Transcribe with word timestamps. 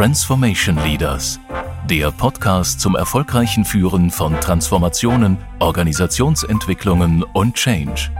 Transformation 0.00 0.78
Leaders, 0.82 1.38
der 1.84 2.10
Podcast 2.10 2.80
zum 2.80 2.96
erfolgreichen 2.96 3.66
Führen 3.66 4.10
von 4.10 4.32
Transformationen, 4.40 5.36
Organisationsentwicklungen 5.58 7.22
und 7.22 7.54
Change. 7.54 8.10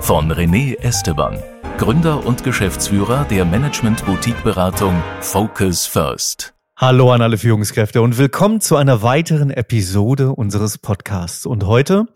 Von 0.00 0.32
René 0.32 0.78
Esteban, 0.78 1.38
Gründer 1.76 2.24
und 2.24 2.44
Geschäftsführer 2.44 3.26
der 3.26 3.44
Management-Boutique-Beratung 3.44 5.02
Focus 5.20 5.84
First. 5.84 6.54
Hallo 6.78 7.12
an 7.12 7.20
alle 7.20 7.36
Führungskräfte 7.36 8.00
und 8.00 8.16
willkommen 8.16 8.62
zu 8.62 8.76
einer 8.76 9.02
weiteren 9.02 9.50
Episode 9.50 10.32
unseres 10.32 10.78
Podcasts. 10.78 11.44
Und 11.44 11.66
heute 11.66 12.06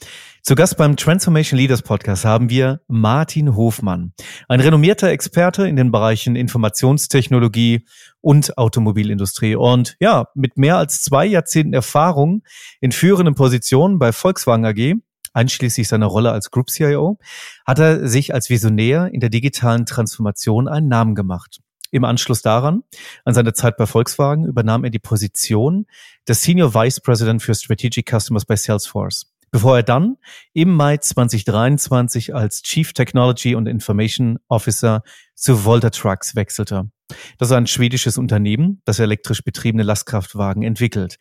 zu 0.45 0.55
Gast 0.55 0.77
beim 0.77 0.97
Transformation 0.97 1.59
Leaders 1.59 1.83
Podcast 1.83 2.25
haben 2.25 2.49
wir 2.49 2.81
Martin 2.89 3.57
Hofmann, 3.57 4.13
ein 4.49 4.61
renommierter 4.61 5.11
Experte 5.11 5.69
in 5.69 5.77
den 5.77 5.93
Bereichen 5.93 6.35
Informationstechnologie 6.35 7.87
und 8.23 8.57
Automobilindustrie. 8.57 9.57
Und 9.57 9.97
ja, 10.01 10.29
mit 10.35 10.57
mehr 10.57 10.79
als 10.79 11.03
zwei 11.03 11.27
Jahrzehnten 11.27 11.75
Erfahrung 11.75 12.43
in 12.81 12.93
führenden 12.93 13.35
Positionen 13.35 13.99
bei 13.99 14.13
Volkswagen 14.13 14.65
AG, 14.65 14.95
einschließlich 15.35 15.89
seiner 15.89 16.07
Rolle 16.07 16.33
als 16.33 16.51
Group 16.51 16.71
CIO, 16.71 17.19
hat 17.67 17.79
er 17.79 18.09
sich 18.09 18.33
als 18.33 18.49
Visionär 18.49 19.11
in 19.13 19.21
der 19.21 19.31
digitalen 19.31 19.87
Transformation 19.87 20.69
einen 20.69 20.89
Namen 20.89 21.15
gemacht. 21.15 21.61
Im 21.91 22.05
Anschluss 22.05 22.41
daran, 22.41 22.85
an 23.25 23.35
seiner 23.35 23.53
Zeit 23.53 23.77
bei 23.77 23.87
Volkswagen, 23.87 24.47
übernahm 24.47 24.85
er 24.85 24.91
die 24.91 24.99
Position 24.99 25.87
des 26.27 26.43
Senior 26.43 26.73
Vice 26.73 27.01
President 27.01 27.43
für 27.43 27.55
Strategic 27.55 28.09
Customers 28.09 28.47
bei 28.47 28.57
Salesforce, 28.57 29.32
bevor 29.53 29.77
er 29.77 29.83
dann 29.85 30.17
im 30.55 30.75
Mai 30.75 30.97
2023 30.97 32.35
als 32.35 32.63
Chief 32.63 32.93
Technology 32.93 33.55
und 33.55 33.69
Information 33.69 34.39
Officer 34.49 35.03
zu 35.35 35.65
Volta 35.65 35.91
Trucks 35.91 36.35
wechselte. 36.35 36.91
Das 37.39 37.49
ist 37.49 37.53
ein 37.53 37.67
schwedisches 37.67 38.19
Unternehmen, 38.19 38.81
das 38.85 38.99
elektrisch 38.99 39.45
betriebene 39.45 39.85
Lastkraftwagen 39.85 40.63
entwickelt. 40.63 41.19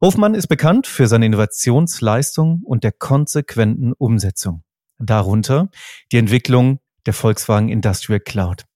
Hofmann 0.00 0.34
ist 0.34 0.46
bekannt 0.46 0.86
für 0.86 1.08
seine 1.08 1.26
Innovationsleistung 1.26 2.62
und 2.64 2.84
der 2.84 2.92
konsequenten 2.92 3.92
Umsetzung. 3.94 4.62
Darunter 4.98 5.70
die 6.12 6.18
Entwicklung 6.18 6.80
der 7.06 7.14
Volkswagen 7.14 7.70
Industrial 7.70 8.20
Cloud. 8.20 8.66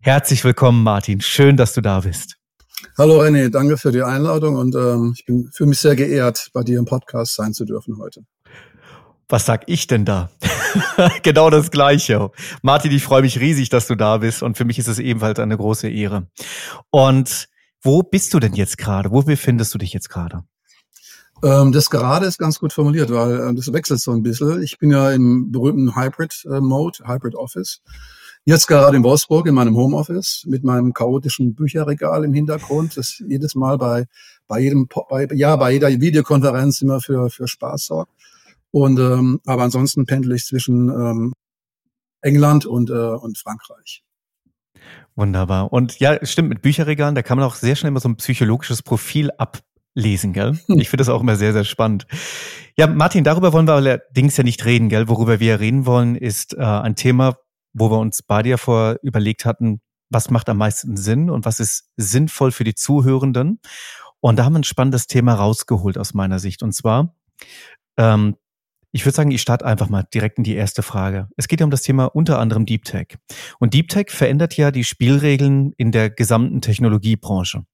Herzlich 0.00 0.44
willkommen, 0.44 0.82
Martin. 0.82 1.20
Schön, 1.22 1.56
dass 1.56 1.72
du 1.72 1.80
da 1.80 2.00
bist. 2.00 2.36
Hallo 2.98 3.22
René, 3.22 3.48
danke 3.48 3.78
für 3.78 3.92
die 3.92 4.02
Einladung 4.02 4.56
und 4.56 4.74
ähm, 4.74 5.14
ich 5.16 5.24
bin 5.24 5.48
für 5.52 5.66
mich 5.66 5.78
sehr 5.78 5.96
geehrt, 5.96 6.50
bei 6.52 6.62
dir 6.62 6.78
im 6.78 6.84
Podcast 6.84 7.36
sein 7.36 7.54
zu 7.54 7.64
dürfen 7.64 7.96
heute. 7.98 8.24
Was 9.28 9.46
sag 9.46 9.64
ich 9.66 9.86
denn 9.86 10.04
da? 10.04 10.30
genau 11.22 11.50
das 11.50 11.70
Gleiche. 11.70 12.30
Martin, 12.62 12.92
ich 12.92 13.02
freue 13.02 13.22
mich 13.22 13.40
riesig, 13.40 13.68
dass 13.68 13.86
du 13.86 13.94
da 13.94 14.18
bist 14.18 14.42
und 14.42 14.56
für 14.56 14.64
mich 14.64 14.78
ist 14.78 14.88
es 14.88 14.98
ebenfalls 14.98 15.38
eine 15.38 15.56
große 15.56 15.88
Ehre. 15.88 16.28
Und 16.90 17.48
wo 17.82 18.02
bist 18.02 18.32
du 18.34 18.40
denn 18.40 18.54
jetzt 18.54 18.78
gerade? 18.78 19.10
Wo 19.10 19.22
befindest 19.22 19.74
du 19.74 19.78
dich 19.78 19.92
jetzt 19.92 20.08
gerade? 20.08 20.44
Ähm, 21.42 21.72
das 21.72 21.90
gerade 21.90 22.26
ist 22.26 22.38
ganz 22.38 22.60
gut 22.60 22.72
formuliert, 22.72 23.10
weil 23.10 23.40
äh, 23.40 23.54
das 23.54 23.72
wechselt 23.72 24.00
so 24.00 24.12
ein 24.12 24.22
bisschen. 24.22 24.62
Ich 24.62 24.78
bin 24.78 24.92
ja 24.92 25.10
im 25.10 25.50
berühmten 25.50 25.96
Hybrid-Mode, 25.96 26.98
äh, 27.02 27.08
Hybrid 27.08 27.34
Office. 27.34 27.80
Jetzt 28.44 28.66
gerade 28.66 28.96
in 28.96 29.04
Wolfsburg 29.04 29.46
in 29.46 29.54
meinem 29.54 29.76
Homeoffice 29.76 30.44
mit 30.46 30.64
meinem 30.64 30.92
chaotischen 30.92 31.54
Bücherregal 31.54 32.24
im 32.24 32.34
Hintergrund, 32.34 32.96
das 32.96 33.22
jedes 33.26 33.54
Mal 33.54 33.78
bei, 33.78 34.06
bei 34.48 34.60
jedem, 34.60 34.88
bei, 35.08 35.28
ja, 35.32 35.54
bei 35.56 35.72
jeder 35.72 35.88
Videokonferenz 35.88 36.80
immer 36.82 37.00
für, 37.00 37.30
für 37.30 37.46
Spaß 37.46 37.86
sorgt. 37.86 38.12
Und, 38.72 38.98
ähm, 38.98 39.40
aber 39.46 39.62
ansonsten 39.62 40.06
pendel 40.06 40.32
ich 40.32 40.44
zwischen 40.44 40.88
ähm, 40.88 41.32
England 42.22 42.66
und, 42.66 42.90
äh, 42.90 42.92
und 42.92 43.38
Frankreich. 43.38 44.02
Wunderbar. 45.14 45.72
Und 45.72 45.98
ja, 46.00 46.24
stimmt, 46.24 46.48
mit 46.48 46.62
Bücherregalen, 46.62 47.14
da 47.14 47.22
kann 47.22 47.38
man 47.38 47.46
auch 47.46 47.54
sehr 47.54 47.76
schnell 47.76 47.88
immer 47.88 48.00
so 48.00 48.08
ein 48.08 48.16
psychologisches 48.16 48.82
Profil 48.82 49.30
ablesen, 49.36 50.32
gell? 50.32 50.58
Ich 50.68 50.88
finde 50.88 51.02
das 51.02 51.10
auch 51.10 51.20
immer 51.20 51.36
sehr, 51.36 51.52
sehr 51.52 51.64
spannend. 51.64 52.06
Ja, 52.76 52.86
Martin, 52.86 53.24
darüber 53.24 53.52
wollen 53.52 53.68
wir 53.68 53.74
allerdings 53.74 54.38
ja 54.38 54.44
nicht 54.44 54.64
reden, 54.64 54.88
gell? 54.88 55.08
Worüber 55.08 55.38
wir 55.38 55.60
reden 55.60 55.84
wollen, 55.84 56.16
ist 56.16 56.54
äh, 56.54 56.62
ein 56.62 56.96
Thema, 56.96 57.36
wo 57.74 57.90
wir 57.90 57.98
uns 57.98 58.22
beide 58.22 58.48
ja 58.48 58.56
vor 58.56 58.96
überlegt 59.02 59.44
hatten, 59.44 59.82
was 60.08 60.30
macht 60.30 60.48
am 60.48 60.58
meisten 60.58 60.96
Sinn 60.96 61.28
und 61.28 61.44
was 61.44 61.60
ist 61.60 61.90
sinnvoll 61.96 62.52
für 62.52 62.64
die 62.64 62.74
Zuhörenden. 62.74 63.60
Und 64.20 64.38
da 64.38 64.44
haben 64.44 64.54
wir 64.54 64.60
ein 64.60 64.64
spannendes 64.64 65.06
Thema 65.08 65.34
rausgeholt 65.34 65.98
aus 65.98 66.14
meiner 66.14 66.38
Sicht. 66.38 66.62
Und 66.62 66.72
zwar, 66.72 67.14
ähm, 67.98 68.36
ich 68.92 69.06
würde 69.06 69.16
sagen, 69.16 69.30
ich 69.30 69.40
starte 69.40 69.64
einfach 69.64 69.88
mal 69.88 70.04
direkt 70.14 70.38
in 70.38 70.44
die 70.44 70.54
erste 70.54 70.82
Frage. 70.82 71.28
Es 71.36 71.48
geht 71.48 71.60
ja 71.60 71.64
um 71.64 71.70
das 71.70 71.82
Thema 71.82 72.06
unter 72.06 72.38
anderem 72.38 72.66
Deep 72.66 72.84
Tech. 72.84 73.16
Und 73.58 73.72
Deep 73.72 73.88
Tech 73.88 74.10
verändert 74.10 74.56
ja 74.56 74.70
die 74.70 74.84
Spielregeln 74.84 75.72
in 75.78 75.92
der 75.92 76.10
gesamten 76.10 76.60
Technologiebranche. 76.60 77.64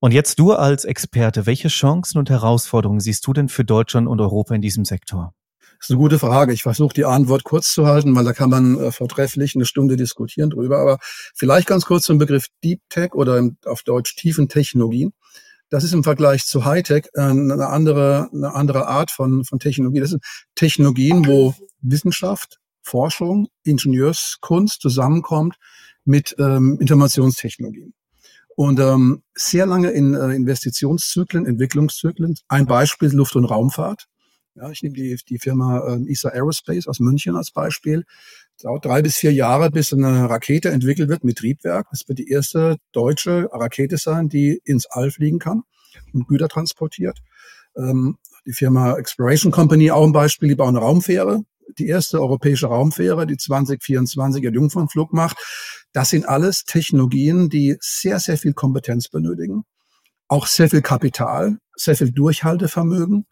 Und 0.00 0.12
jetzt 0.12 0.38
du 0.38 0.52
als 0.52 0.84
Experte, 0.84 1.44
welche 1.44 1.68
Chancen 1.68 2.18
und 2.18 2.30
Herausforderungen 2.30 3.00
siehst 3.00 3.26
du 3.26 3.32
denn 3.32 3.48
für 3.48 3.64
Deutschland 3.64 4.08
und 4.08 4.20
Europa 4.20 4.54
in 4.54 4.62
diesem 4.62 4.84
Sektor? 4.84 5.34
Das 5.60 5.86
ist 5.86 5.90
eine 5.90 5.98
gute 5.98 6.18
Frage. 6.18 6.52
Ich 6.52 6.62
versuche 6.62 6.94
die 6.94 7.04
Antwort 7.04 7.44
kurz 7.44 7.72
zu 7.72 7.86
halten, 7.86 8.14
weil 8.16 8.24
da 8.24 8.32
kann 8.32 8.50
man 8.50 8.80
äh, 8.80 8.90
vortrefflich 8.90 9.54
eine 9.54 9.64
Stunde 9.64 9.96
diskutieren 9.96 10.50
drüber. 10.50 10.78
Aber 10.78 10.98
vielleicht 11.34 11.68
ganz 11.68 11.84
kurz 11.84 12.04
zum 12.04 12.18
Begriff 12.18 12.46
Deep 12.64 12.80
Tech 12.88 13.14
oder 13.14 13.48
auf 13.64 13.82
Deutsch 13.82 14.16
tiefen 14.16 14.48
Technologien. 14.48 15.12
Das 15.70 15.84
ist 15.84 15.92
im 15.92 16.02
Vergleich 16.02 16.46
zu 16.46 16.64
Hightech 16.64 17.08
äh, 17.14 17.20
eine 17.20 17.68
andere, 17.68 18.28
eine 18.32 18.54
andere 18.54 18.86
Art 18.88 19.10
von, 19.10 19.44
von 19.44 19.58
Technologie. 19.58 20.00
Das 20.00 20.10
sind 20.10 20.24
Technologien, 20.54 21.26
wo 21.26 21.54
Wissenschaft, 21.80 22.58
Forschung, 22.82 23.48
Ingenieurskunst 23.64 24.80
zusammenkommt 24.80 25.56
mit 26.04 26.34
ähm, 26.38 26.78
Informationstechnologien. 26.80 27.92
Und 28.56 28.80
ähm, 28.80 29.22
sehr 29.34 29.66
lange 29.66 29.90
in 29.90 30.14
äh, 30.14 30.34
Investitionszyklen, 30.34 31.46
Entwicklungszyklen. 31.46 32.34
Ein 32.48 32.66
Beispiel 32.66 33.10
Luft- 33.10 33.36
und 33.36 33.44
Raumfahrt. 33.44 34.08
Ja, 34.60 34.70
ich 34.70 34.82
nehme 34.82 34.96
die, 34.96 35.16
die 35.28 35.38
Firma 35.38 35.78
äh, 35.86 36.10
ESA 36.10 36.30
Aerospace 36.30 36.88
aus 36.88 36.98
München 36.98 37.36
als 37.36 37.52
Beispiel. 37.52 38.04
Es 38.56 38.64
dauert 38.64 38.84
drei 38.84 39.02
bis 39.02 39.16
vier 39.16 39.32
Jahre, 39.32 39.70
bis 39.70 39.92
eine 39.92 40.28
Rakete 40.28 40.70
entwickelt 40.70 41.08
wird 41.08 41.22
mit 41.22 41.38
Triebwerk. 41.38 41.86
Das 41.92 42.08
wird 42.08 42.18
die 42.18 42.28
erste 42.28 42.76
deutsche 42.90 43.48
Rakete 43.52 43.98
sein, 43.98 44.28
die 44.28 44.60
ins 44.64 44.86
All 44.86 45.12
fliegen 45.12 45.38
kann 45.38 45.62
und 46.12 46.26
Güter 46.26 46.48
transportiert. 46.48 47.20
Ähm, 47.76 48.16
die 48.46 48.52
Firma 48.52 48.96
Exploration 48.96 49.52
Company, 49.52 49.92
auch 49.92 50.04
ein 50.04 50.12
Beispiel, 50.12 50.48
die 50.48 50.56
bauen 50.56 50.76
eine 50.76 50.84
Raumfähre. 50.84 51.44
Die 51.78 51.86
erste 51.86 52.20
europäische 52.20 52.66
Raumfähre, 52.66 53.26
die 53.26 53.36
2024 53.36 54.42
ihr 54.42 54.50
Jungfernflug 54.50 55.12
macht. 55.12 55.36
Das 55.92 56.10
sind 56.10 56.28
alles 56.28 56.64
Technologien, 56.64 57.48
die 57.48 57.76
sehr, 57.80 58.18
sehr 58.18 58.38
viel 58.38 58.54
Kompetenz 58.54 59.08
benötigen. 59.08 59.62
Auch 60.26 60.48
sehr 60.48 60.68
viel 60.68 60.82
Kapital, 60.82 61.58
sehr 61.76 61.94
viel 61.94 62.10
Durchhaltevermögen. 62.10 63.26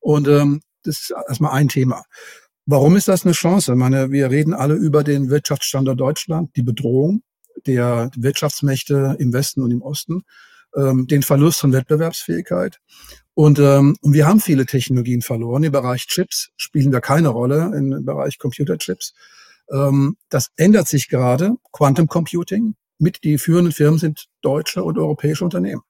Und 0.00 0.26
ähm, 0.26 0.60
das 0.82 1.00
ist 1.00 1.14
erstmal 1.28 1.52
ein 1.52 1.68
Thema. 1.68 2.04
Warum 2.66 2.96
ist 2.96 3.08
das 3.08 3.24
eine 3.24 3.32
Chance? 3.32 3.72
Ich 3.72 3.78
meine, 3.78 4.10
wir 4.10 4.30
reden 4.30 4.54
alle 4.54 4.74
über 4.74 5.02
den 5.02 5.30
Wirtschaftsstandort 5.30 5.98
Deutschland, 5.98 6.54
die 6.56 6.62
Bedrohung 6.62 7.22
der 7.66 8.10
Wirtschaftsmächte 8.16 9.16
im 9.18 9.32
Westen 9.32 9.62
und 9.62 9.70
im 9.70 9.82
Osten, 9.82 10.22
ähm, 10.76 11.06
den 11.06 11.22
Verlust 11.22 11.60
von 11.60 11.72
Wettbewerbsfähigkeit. 11.72 12.78
Und, 13.34 13.58
ähm, 13.58 13.96
und 14.00 14.12
wir 14.12 14.26
haben 14.26 14.40
viele 14.40 14.66
Technologien 14.66 15.22
verloren. 15.22 15.64
Im 15.64 15.72
Bereich 15.72 16.06
Chips 16.06 16.50
spielen 16.56 16.92
wir 16.92 17.00
keine 17.00 17.28
Rolle, 17.28 17.72
im 17.76 18.04
Bereich 18.04 18.38
Computerchips. 18.38 19.14
Ähm, 19.70 20.16
das 20.28 20.50
ändert 20.56 20.88
sich 20.88 21.08
gerade. 21.08 21.56
Quantum 21.72 22.06
Computing. 22.08 22.74
Mit 22.98 23.24
die 23.24 23.38
führenden 23.38 23.72
Firmen 23.72 23.98
sind 23.98 24.26
deutsche 24.42 24.84
und 24.84 24.98
europäische 24.98 25.44
Unternehmen. 25.44 25.82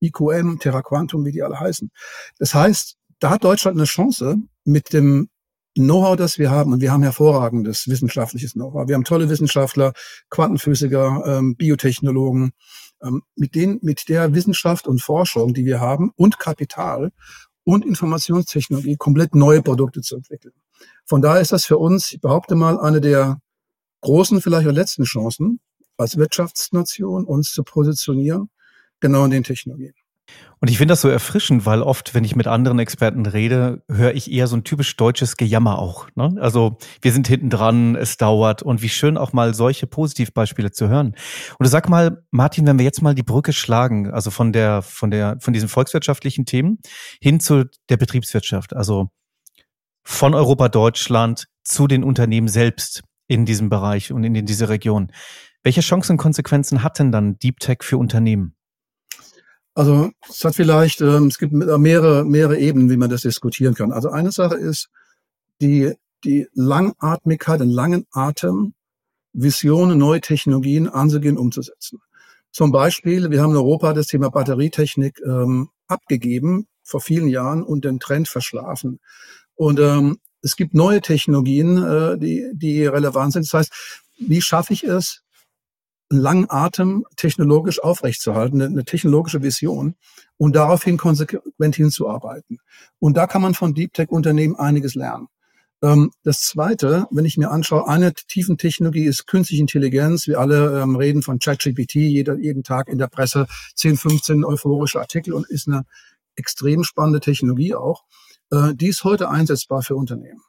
IQM, 0.00 0.58
Terra 0.58 0.82
Quantum, 0.82 1.24
wie 1.24 1.32
die 1.32 1.42
alle 1.42 1.60
heißen. 1.60 1.90
Das 2.38 2.54
heißt, 2.54 2.96
da 3.24 3.30
hat 3.30 3.42
Deutschland 3.42 3.78
eine 3.78 3.86
Chance 3.86 4.36
mit 4.66 4.92
dem 4.92 5.30
Know-how, 5.74 6.14
das 6.14 6.38
wir 6.38 6.50
haben, 6.50 6.74
und 6.74 6.82
wir 6.82 6.92
haben 6.92 7.02
hervorragendes 7.02 7.88
wissenschaftliches 7.88 8.52
Know-how. 8.52 8.86
Wir 8.86 8.96
haben 8.96 9.04
tolle 9.04 9.30
Wissenschaftler, 9.30 9.94
Quantenphysiker, 10.28 11.24
ähm, 11.26 11.56
Biotechnologen, 11.56 12.52
ähm, 13.02 13.22
mit 13.34 13.54
denen, 13.54 13.78
mit 13.80 14.10
der 14.10 14.34
Wissenschaft 14.34 14.86
und 14.86 15.00
Forschung, 15.00 15.54
die 15.54 15.64
wir 15.64 15.80
haben, 15.80 16.12
und 16.16 16.38
Kapital 16.38 17.12
und 17.64 17.86
Informationstechnologie 17.86 18.96
komplett 18.96 19.34
neue 19.34 19.62
Produkte 19.62 20.02
zu 20.02 20.16
entwickeln. 20.16 20.52
Von 21.06 21.22
daher 21.22 21.40
ist 21.40 21.52
das 21.52 21.64
für 21.64 21.78
uns, 21.78 22.12
ich 22.12 22.20
behaupte 22.20 22.56
mal, 22.56 22.78
eine 22.78 23.00
der 23.00 23.40
großen, 24.02 24.42
vielleicht 24.42 24.68
auch 24.68 24.72
letzten 24.72 25.04
Chancen, 25.04 25.60
als 25.96 26.18
Wirtschaftsnation 26.18 27.24
uns 27.24 27.52
zu 27.52 27.64
positionieren, 27.64 28.50
genau 29.00 29.24
in 29.24 29.30
den 29.30 29.44
Technologien. 29.44 29.94
Und 30.60 30.70
ich 30.70 30.78
finde 30.78 30.92
das 30.92 31.02
so 31.02 31.10
erfrischend, 31.10 31.66
weil 31.66 31.82
oft, 31.82 32.14
wenn 32.14 32.24
ich 32.24 32.36
mit 32.36 32.46
anderen 32.46 32.78
Experten 32.78 33.26
rede, 33.26 33.82
höre 33.90 34.14
ich 34.14 34.32
eher 34.32 34.46
so 34.46 34.56
ein 34.56 34.64
typisch 34.64 34.96
deutsches 34.96 35.36
Gejammer 35.36 35.78
auch. 35.78 36.08
Ne? 36.14 36.36
Also 36.40 36.78
wir 37.02 37.12
sind 37.12 37.28
hinten 37.28 37.50
dran, 37.50 37.96
es 37.96 38.16
dauert 38.16 38.62
und 38.62 38.80
wie 38.80 38.88
schön 38.88 39.18
auch 39.18 39.34
mal 39.34 39.52
solche 39.52 39.86
Positivbeispiele 39.86 40.72
zu 40.72 40.88
hören. 40.88 41.08
Und 41.58 41.64
du 41.64 41.68
sag 41.68 41.90
mal, 41.90 42.24
Martin, 42.30 42.66
wenn 42.66 42.78
wir 42.78 42.84
jetzt 42.84 43.02
mal 43.02 43.14
die 43.14 43.22
Brücke 43.22 43.52
schlagen, 43.52 44.10
also 44.10 44.30
von 44.30 44.52
der, 44.52 44.80
von 44.80 45.10
der, 45.10 45.36
von 45.40 45.52
diesen 45.52 45.68
volkswirtschaftlichen 45.68 46.46
Themen 46.46 46.78
hin 47.20 47.40
zu 47.40 47.64
der 47.90 47.98
Betriebswirtschaft, 47.98 48.74
also 48.74 49.10
von 50.02 50.34
Europa, 50.34 50.70
Deutschland 50.70 51.46
zu 51.62 51.86
den 51.86 52.04
Unternehmen 52.04 52.48
selbst 52.48 53.02
in 53.26 53.44
diesem 53.44 53.68
Bereich 53.68 54.12
und 54.12 54.24
in, 54.24 54.34
in 54.34 54.46
dieser 54.46 54.68
Region. 54.70 55.10
Welche 55.62 55.80
Chancen 55.80 56.12
und 56.12 56.18
Konsequenzen 56.18 56.82
hat 56.82 56.98
denn 56.98 57.12
dann 57.12 57.38
Deep 57.38 57.58
Tech 57.60 57.78
für 57.82 57.98
Unternehmen? 57.98 58.54
Also 59.74 60.10
es 60.28 60.44
hat 60.44 60.54
vielleicht, 60.54 61.00
ähm, 61.00 61.26
es 61.26 61.38
gibt 61.38 61.52
mehrere, 61.52 62.24
mehrere 62.24 62.58
Ebenen, 62.58 62.90
wie 62.90 62.96
man 62.96 63.10
das 63.10 63.22
diskutieren 63.22 63.74
kann. 63.74 63.92
Also 63.92 64.08
eine 64.10 64.30
Sache 64.30 64.54
ist 64.54 64.88
die, 65.60 65.92
die 66.24 66.46
Langatmigkeit, 66.54 67.60
den 67.60 67.70
langen 67.70 68.06
Atem, 68.12 68.74
Visionen, 69.32 69.98
neue 69.98 70.20
Technologien 70.20 70.88
anzugehen, 70.88 71.36
umzusetzen. 71.36 71.98
Zum 72.52 72.70
Beispiel, 72.70 73.30
wir 73.30 73.42
haben 73.42 73.50
in 73.50 73.56
Europa 73.56 73.92
das 73.92 74.06
Thema 74.06 74.30
Batterietechnik 74.30 75.20
ähm, 75.26 75.70
abgegeben 75.88 76.68
vor 76.84 77.00
vielen 77.00 77.26
Jahren 77.26 77.64
und 77.64 77.84
den 77.84 77.98
Trend 77.98 78.28
verschlafen. 78.28 79.00
Und 79.56 79.80
ähm, 79.80 80.18
es 80.40 80.54
gibt 80.54 80.72
neue 80.72 81.00
Technologien, 81.00 81.82
äh, 81.82 82.16
die, 82.16 82.48
die 82.54 82.86
relevant 82.86 83.32
sind. 83.32 83.46
Das 83.46 83.54
heißt, 83.54 83.72
wie 84.18 84.40
schaffe 84.40 84.72
ich 84.72 84.84
es, 84.84 85.23
langen 86.10 86.46
Atem 86.48 87.04
technologisch 87.16 87.82
aufrechtzuerhalten, 87.82 88.60
eine, 88.60 88.84
technologische 88.84 89.42
Vision 89.42 89.94
und 90.36 90.54
daraufhin 90.56 90.96
konsequent 90.96 91.76
hinzuarbeiten. 91.76 92.58
Und 92.98 93.16
da 93.16 93.26
kann 93.26 93.42
man 93.42 93.54
von 93.54 93.74
Deep 93.74 93.92
Tech 93.94 94.10
Unternehmen 94.10 94.56
einiges 94.56 94.94
lernen. 94.94 95.28
Ähm, 95.82 96.10
das 96.22 96.40
zweite, 96.40 97.06
wenn 97.10 97.24
ich 97.24 97.36
mir 97.36 97.50
anschaue, 97.50 97.88
eine 97.88 98.12
tiefen 98.14 98.58
Technologie 98.58 99.04
ist 99.04 99.26
künstliche 99.26 99.62
Intelligenz. 99.62 100.26
Wir 100.26 100.40
alle 100.40 100.82
ähm, 100.82 100.96
reden 100.96 101.22
von 101.22 101.38
ChatGPT 101.38 101.94
jeder, 101.94 102.36
jeden 102.36 102.62
Tag 102.62 102.88
in 102.88 102.98
der 102.98 103.08
Presse 103.08 103.46
10, 103.74 103.96
15 103.96 104.44
euphorische 104.44 105.00
Artikel 105.00 105.32
und 105.32 105.48
ist 105.48 105.68
eine 105.68 105.84
extrem 106.36 106.84
spannende 106.84 107.20
Technologie 107.20 107.74
auch. 107.74 108.04
Äh, 108.50 108.74
die 108.74 108.88
ist 108.88 109.04
heute 109.04 109.30
einsetzbar 109.30 109.82
für 109.82 109.96
Unternehmen. 109.96 110.42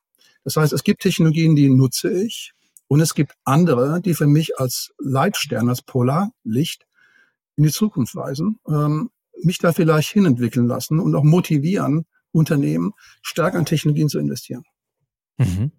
Das 0.44 0.58
heißt, 0.58 0.74
es 0.74 0.84
gibt 0.84 1.02
Technologien, 1.02 1.56
die 1.56 1.70
nutze 1.70 2.12
ich 2.12 2.55
und 2.88 3.00
es 3.00 3.14
gibt 3.14 3.34
andere, 3.44 4.02
die 4.02 4.14
für 4.14 4.28
mich 4.28 4.60
als 4.60 4.94
Leitstern, 5.00 5.70
als 5.70 5.82
Polarlicht 5.82 6.86
in 7.56 7.64
die 7.64 7.72
Zukunft 7.72 8.16
weisen, 8.16 8.60
ähm, 8.68 9.10
mich 9.44 9.58
da 9.58 9.74
vielleicht 9.74 10.10
hinentwickeln 10.10 10.68
lassen 10.68 11.00
und 11.00 11.16
auch 11.16 11.24
motivieren, 11.24 12.06
Unternehmen 12.32 12.92
stärker 13.22 13.58
in 13.58 13.66
Technologien 13.66 14.10
zu 14.10 14.20
investieren. 14.20 14.64
Mhm. 15.38 15.72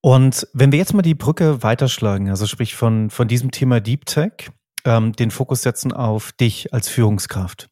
Und 0.00 0.48
wenn 0.52 0.72
wir 0.72 0.78
jetzt 0.78 0.94
mal 0.94 1.02
die 1.02 1.14
Brücke 1.14 1.62
weiterschlagen, 1.62 2.28
also 2.28 2.46
sprich 2.46 2.76
von, 2.76 3.10
von 3.10 3.28
diesem 3.28 3.50
Thema 3.50 3.80
Deep 3.80 4.06
Tech, 4.06 4.50
ähm, 4.84 5.12
den 5.12 5.30
Fokus 5.30 5.62
setzen 5.62 5.92
auf 5.92 6.32
dich 6.32 6.72
als 6.72 6.88
Führungskraft. 6.88 7.68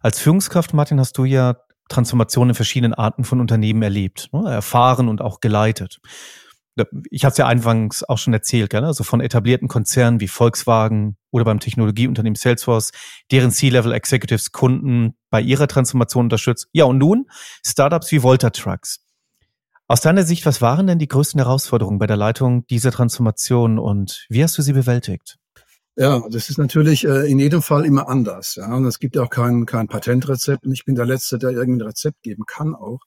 Als 0.00 0.18
Führungskraft, 0.18 0.74
Martin, 0.74 1.00
hast 1.00 1.16
du 1.18 1.24
ja 1.24 1.56
Transformation 1.88 2.50
in 2.50 2.54
verschiedenen 2.54 2.94
Arten 2.94 3.24
von 3.24 3.40
Unternehmen 3.40 3.82
erlebt, 3.82 4.28
ne, 4.32 4.50
erfahren 4.50 5.08
und 5.08 5.20
auch 5.20 5.40
geleitet. 5.40 6.00
Ich 7.10 7.24
hatte 7.24 7.32
es 7.32 7.38
ja 7.38 7.46
anfangs 7.46 8.02
auch 8.02 8.16
schon 8.18 8.32
erzählt, 8.32 8.70
gell? 8.70 8.84
also 8.84 9.04
von 9.04 9.20
etablierten 9.20 9.68
Konzernen 9.68 10.20
wie 10.20 10.28
Volkswagen 10.28 11.16
oder 11.30 11.44
beim 11.44 11.60
Technologieunternehmen 11.60 12.34
Salesforce, 12.34 12.92
deren 13.30 13.50
C-Level 13.50 13.92
Executives 13.92 14.52
Kunden 14.52 15.14
bei 15.30 15.40
ihrer 15.40 15.68
Transformation 15.68 16.26
unterstützt. 16.26 16.68
Ja, 16.72 16.84
und 16.84 16.98
nun 16.98 17.26
Startups 17.64 18.10
wie 18.12 18.22
Volta 18.22 18.50
Trucks. 18.50 19.04
Aus 19.86 20.00
deiner 20.00 20.22
Sicht, 20.22 20.46
was 20.46 20.62
waren 20.62 20.86
denn 20.86 20.98
die 20.98 21.08
größten 21.08 21.38
Herausforderungen 21.38 21.98
bei 21.98 22.06
der 22.06 22.16
Leitung 22.16 22.66
dieser 22.68 22.92
Transformation 22.92 23.78
und 23.78 24.24
wie 24.30 24.42
hast 24.42 24.56
du 24.56 24.62
sie 24.62 24.72
bewältigt? 24.72 25.38
Ja, 25.96 26.22
das 26.30 26.48
ist 26.48 26.56
natürlich 26.56 27.04
äh, 27.04 27.30
in 27.30 27.38
jedem 27.38 27.60
Fall 27.60 27.84
immer 27.84 28.08
anders. 28.08 28.54
Ja, 28.54 28.74
und 28.74 28.86
es 28.86 28.98
gibt 28.98 29.18
auch 29.18 29.28
kein, 29.28 29.66
kein 29.66 29.88
Patentrezept 29.88 30.64
und 30.64 30.72
ich 30.72 30.86
bin 30.86 30.94
der 30.94 31.04
Letzte, 31.04 31.38
der 31.38 31.50
irgendein 31.50 31.88
Rezept 31.88 32.22
geben 32.22 32.44
kann 32.46 32.74
auch. 32.74 33.00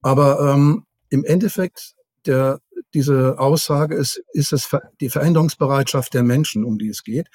Aber 0.00 0.40
ähm, 0.40 0.86
im 1.10 1.24
Endeffekt, 1.24 1.94
der, 2.26 2.60
diese 2.94 3.38
Aussage 3.38 3.94
ist, 3.94 4.22
ist 4.32 4.52
es 4.52 4.68
die 5.00 5.08
Veränderungsbereitschaft 5.08 6.14
der 6.14 6.22
Menschen, 6.22 6.64
um 6.64 6.78
die 6.78 6.88
es 6.88 7.02
geht. 7.02 7.28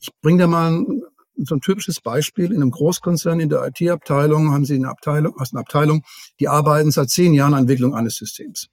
Ich 0.00 0.10
bringe 0.22 0.40
da 0.40 0.46
mal 0.46 0.72
ein, 0.72 1.02
so 1.36 1.56
ein 1.56 1.60
typisches 1.60 2.00
Beispiel. 2.00 2.52
In 2.52 2.62
einem 2.62 2.70
Großkonzern 2.70 3.40
in 3.40 3.48
der 3.48 3.66
IT-Abteilung 3.66 4.52
haben 4.52 4.64
Sie 4.64 4.76
eine 4.76 4.88
Abteilung, 4.88 5.36
aus 5.38 5.52
einer 5.52 5.60
Abteilung, 5.60 6.02
die 6.40 6.48
arbeiten 6.48 6.90
seit 6.90 7.10
zehn 7.10 7.34
Jahren 7.34 7.54
an 7.54 7.60
Entwicklung 7.60 7.94
eines 7.94 8.16
Systems. 8.16 8.68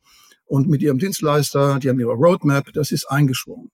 Und 0.45 0.67
mit 0.67 0.81
ihrem 0.81 0.99
Dienstleister, 0.99 1.79
die 1.79 1.89
haben 1.89 1.99
ihre 1.99 2.13
Roadmap, 2.13 2.71
das 2.73 2.91
ist 2.91 3.09
eingeschwungen 3.09 3.71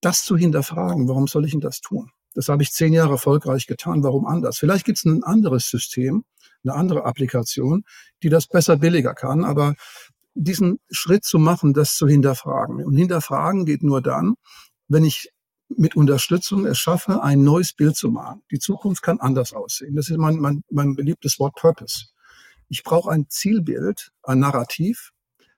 das 0.00 0.24
zu 0.24 0.36
hinterfragen, 0.36 1.08
warum 1.08 1.26
soll 1.26 1.44
ich 1.44 1.52
denn 1.52 1.60
das 1.60 1.80
tun? 1.80 2.10
Das 2.34 2.48
habe 2.48 2.62
ich 2.62 2.70
zehn 2.70 2.92
Jahre 2.92 3.12
erfolgreich 3.12 3.66
getan. 3.66 4.04
Warum 4.04 4.26
anders? 4.26 4.58
Vielleicht 4.58 4.84
gibt 4.84 4.98
es 4.98 5.04
ein 5.04 5.24
anderes 5.24 5.68
System, 5.68 6.24
eine 6.64 6.74
andere 6.74 7.04
Applikation, 7.04 7.82
die 8.22 8.28
das 8.28 8.46
besser, 8.46 8.76
billiger 8.76 9.14
kann. 9.14 9.44
Aber 9.44 9.74
diesen 10.36 10.78
Schritt 10.90 11.24
zu 11.24 11.38
machen, 11.38 11.72
das 11.72 11.96
zu 11.96 12.06
hinterfragen. 12.06 12.84
Und 12.84 12.96
hinterfragen 12.96 13.64
geht 13.64 13.82
nur 13.82 14.02
dann, 14.02 14.34
wenn 14.88 15.04
ich 15.04 15.30
mit 15.68 15.96
Unterstützung 15.96 16.64
es 16.66 16.78
schaffe, 16.78 17.22
ein 17.22 17.42
neues 17.42 17.72
Bild 17.72 17.96
zu 17.96 18.10
malen. 18.10 18.42
Die 18.52 18.58
Zukunft 18.58 19.02
kann 19.02 19.18
anders 19.18 19.52
aussehen. 19.52 19.96
Das 19.96 20.08
ist 20.08 20.18
mein, 20.18 20.36
mein, 20.36 20.62
mein 20.70 20.94
beliebtes 20.94 21.40
Wort 21.40 21.56
Purpose. 21.56 22.06
Ich 22.68 22.84
brauche 22.84 23.10
ein 23.10 23.26
Zielbild, 23.28 24.12
ein 24.22 24.38
Narrativ, 24.38 25.10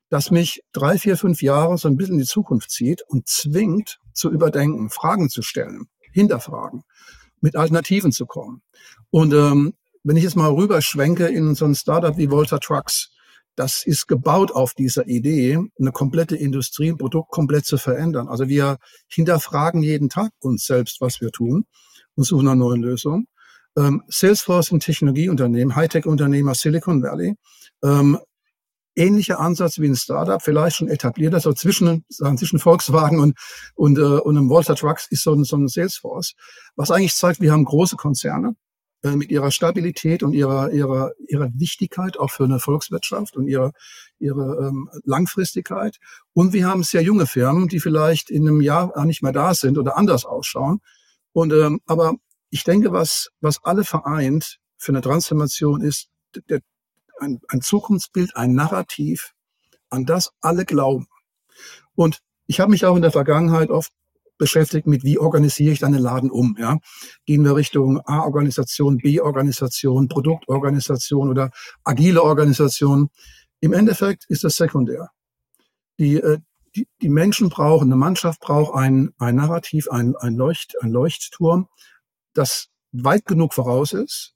das 0.09 0.31
mich 0.31 0.63
drei, 0.73 0.99
vier, 0.99 1.17
fünf 1.17 1.43
Jahre 1.43 1.77
so 1.77 1.89
ein 1.89 1.97
bisschen 1.97 2.15
in 2.15 2.21
die 2.21 2.27
Zukunft 2.27 2.71
zieht 2.71 3.03
und 3.09 3.29
zwingt 3.29 3.99
zu 4.15 4.31
überdenken, 4.31 4.89
Fragen 4.89 5.29
zu 5.29 5.43
stellen, 5.43 5.89
hinterfragen, 6.13 6.85
mit 7.41 7.57
Alternativen 7.57 8.13
zu 8.13 8.25
kommen. 8.25 8.63
Und 9.11 9.35
ähm, 9.35 9.75
wenn 10.05 10.17
ich 10.17 10.25
jetzt 10.25 10.37
mal 10.37 10.51
rüberschwenke 10.51 11.27
in 11.27 11.55
so 11.55 11.67
ein 11.67 11.75
Startup 11.75 12.17
wie 12.17 12.31
Volta 12.31 12.59
Trucks, 12.59 13.11
das 13.59 13.85
ist 13.85 14.07
gebaut 14.07 14.53
auf 14.53 14.75
dieser 14.75 15.09
Idee, 15.09 15.59
eine 15.79 15.91
komplette 15.91 16.37
Industrie, 16.37 16.91
ein 16.91 16.97
Produkt 16.97 17.31
komplett 17.31 17.67
zu 17.67 17.77
verändern. 17.77 18.29
Also 18.29 18.49
wir 18.49 18.79
hinterfragen 19.09 19.83
jeden 19.83 20.09
Tag 20.09 20.31
uns 20.41 20.65
selbst, 20.65 21.01
was 21.01 21.21
wir 21.21 21.33
tun 21.33 21.65
und 22.15 22.25
suchen 22.25 22.47
eine 22.47 22.57
neue 22.57 22.79
Lösung. 22.79 23.27
Ähm, 23.77 24.03
Salesforce, 24.09 24.71
ein 24.71 24.81
Technologieunternehmen, 24.81 25.75
Hightech-Unternehmer 25.75 26.55
Silicon 26.55 27.03
Valley, 27.03 27.35
ähm, 27.83 28.19
ähnlicher 28.95 29.41
Ansatz 29.41 29.79
wie 29.79 29.89
ein 29.89 29.97
Startup, 29.97 30.41
vielleicht 30.41 30.77
schon 30.77 30.89
etablierter, 30.89 31.41
so 31.41 31.53
zwischen, 31.53 32.05
sagen, 32.09 32.39
zwischen 32.39 32.59
Volkswagen 32.61 33.21
und, 33.21 33.37
und, 33.75 33.99
äh, 33.99 34.03
und 34.03 34.37
einem 34.37 34.51
Walter 34.51 34.77
Trucks 34.77 35.07
ist 35.11 35.25
so 35.25 35.35
ein, 35.35 35.45
so 35.45 35.57
ein 35.57 35.69
Salesforce, 35.69 36.35
was 36.77 36.91
eigentlich 36.91 37.15
zeigt, 37.15 37.41
wir 37.41 37.53
haben 37.53 37.65
große 37.65 37.97
Konzerne 37.97 38.55
äh, 39.03 39.15
mit 39.15 39.31
ihrer 39.31 39.51
Stabilität 39.51 40.23
und 40.23 40.33
ihrer, 40.33 40.73
ihrer, 40.73 41.13
ihrer 41.29 41.51
Wichtigkeit 41.55 42.19
auch 42.19 42.31
für 42.31 42.45
eine 42.45 42.59
Volkswirtschaft 42.59 43.37
und 43.37 43.47
ihre, 43.47 43.73
ihre 44.19 44.69
ähm, 44.69 44.91
Langfristigkeit. 45.05 45.99
Und 46.33 46.53
wir 46.53 46.67
haben 46.67 46.83
sehr 46.83 47.03
junge 47.03 47.27
Firmen, 47.27 47.69
die 47.69 47.81
vielleicht 47.81 48.31
in 48.31 48.49
einem 48.49 48.61
Jahr 48.61 49.05
nicht 49.05 49.23
mehr 49.23 49.33
da 49.33 49.55
sind 49.55 49.79
oder 49.79 49.97
anders 49.97 50.25
ausschauen. 50.25 50.81
Und 51.33 51.53
ähm, 51.53 51.81
aber 51.87 52.15
ich 52.51 52.65
denke, 52.65 52.93
was, 52.93 53.29
was 53.41 53.63
alle 53.63 53.85
vereint 53.85 54.59
für 54.77 54.93
eine 54.93 55.01
Transformation 55.01 55.81
ist, 55.81 56.09
der, 56.49 56.61
ein, 57.21 57.41
ein 57.49 57.61
Zukunftsbild, 57.61 58.37
ein 58.37 58.55
Narrativ, 58.55 59.33
an 59.91 60.07
das 60.07 60.31
alle 60.41 60.65
glauben. 60.65 61.07
Und 61.95 62.21
ich 62.47 62.61
habe 62.61 62.71
mich 62.71 62.85
auch 62.85 62.97
in 62.97 63.03
der 63.03 63.13
Vergangenheit 63.13 63.71
oft 63.71 63.93
beschäftigt 64.39 64.87
mit, 64.87 65.05
wie 65.05 65.19
organisiere 65.19 65.73
ich 65.73 65.81
dann 65.81 65.93
den 65.93 66.03
Laden 66.03 66.31
um? 66.31 66.57
Ja? 66.59 66.79
Gehen 67.27 67.45
wir 67.45 67.57
Richtung 67.57 68.01
A-Organisation, 68.07 68.99
B-Organisation, 68.99 70.09
Produktorganisation 70.09 71.29
oder 71.29 71.51
agile 71.85 72.23
Organisation? 72.23 73.11
Im 73.61 73.73
Endeffekt 73.73 74.25
ist 74.29 74.45
das 74.45 74.57
sekundär. 74.57 75.11
Die, 75.99 76.17
äh, 76.17 76.39
die, 76.77 76.87
die 77.03 77.09
Menschen 77.09 77.49
brauchen, 77.49 77.89
eine 77.89 77.97
Mannschaft 77.97 78.41
braucht 78.41 78.75
ein, 78.75 79.11
ein 79.19 79.37
Narrativ, 79.37 79.89
ein, 79.91 80.15
ein, 80.17 80.37
Leucht, 80.37 80.75
ein 80.81 80.91
Leuchtturm, 80.91 81.69
das 82.35 82.69
weit 82.93 83.27
genug 83.27 83.55
voraus 83.55 83.93
ist, 83.93 84.35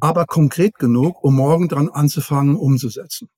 aber 0.00 0.24
konkret 0.24 0.76
genug, 0.76 1.22
um 1.22 1.34
morgen 1.36 1.68
dran 1.68 1.88
anzufangen, 1.88 2.56
umzusetzen. 2.56 3.28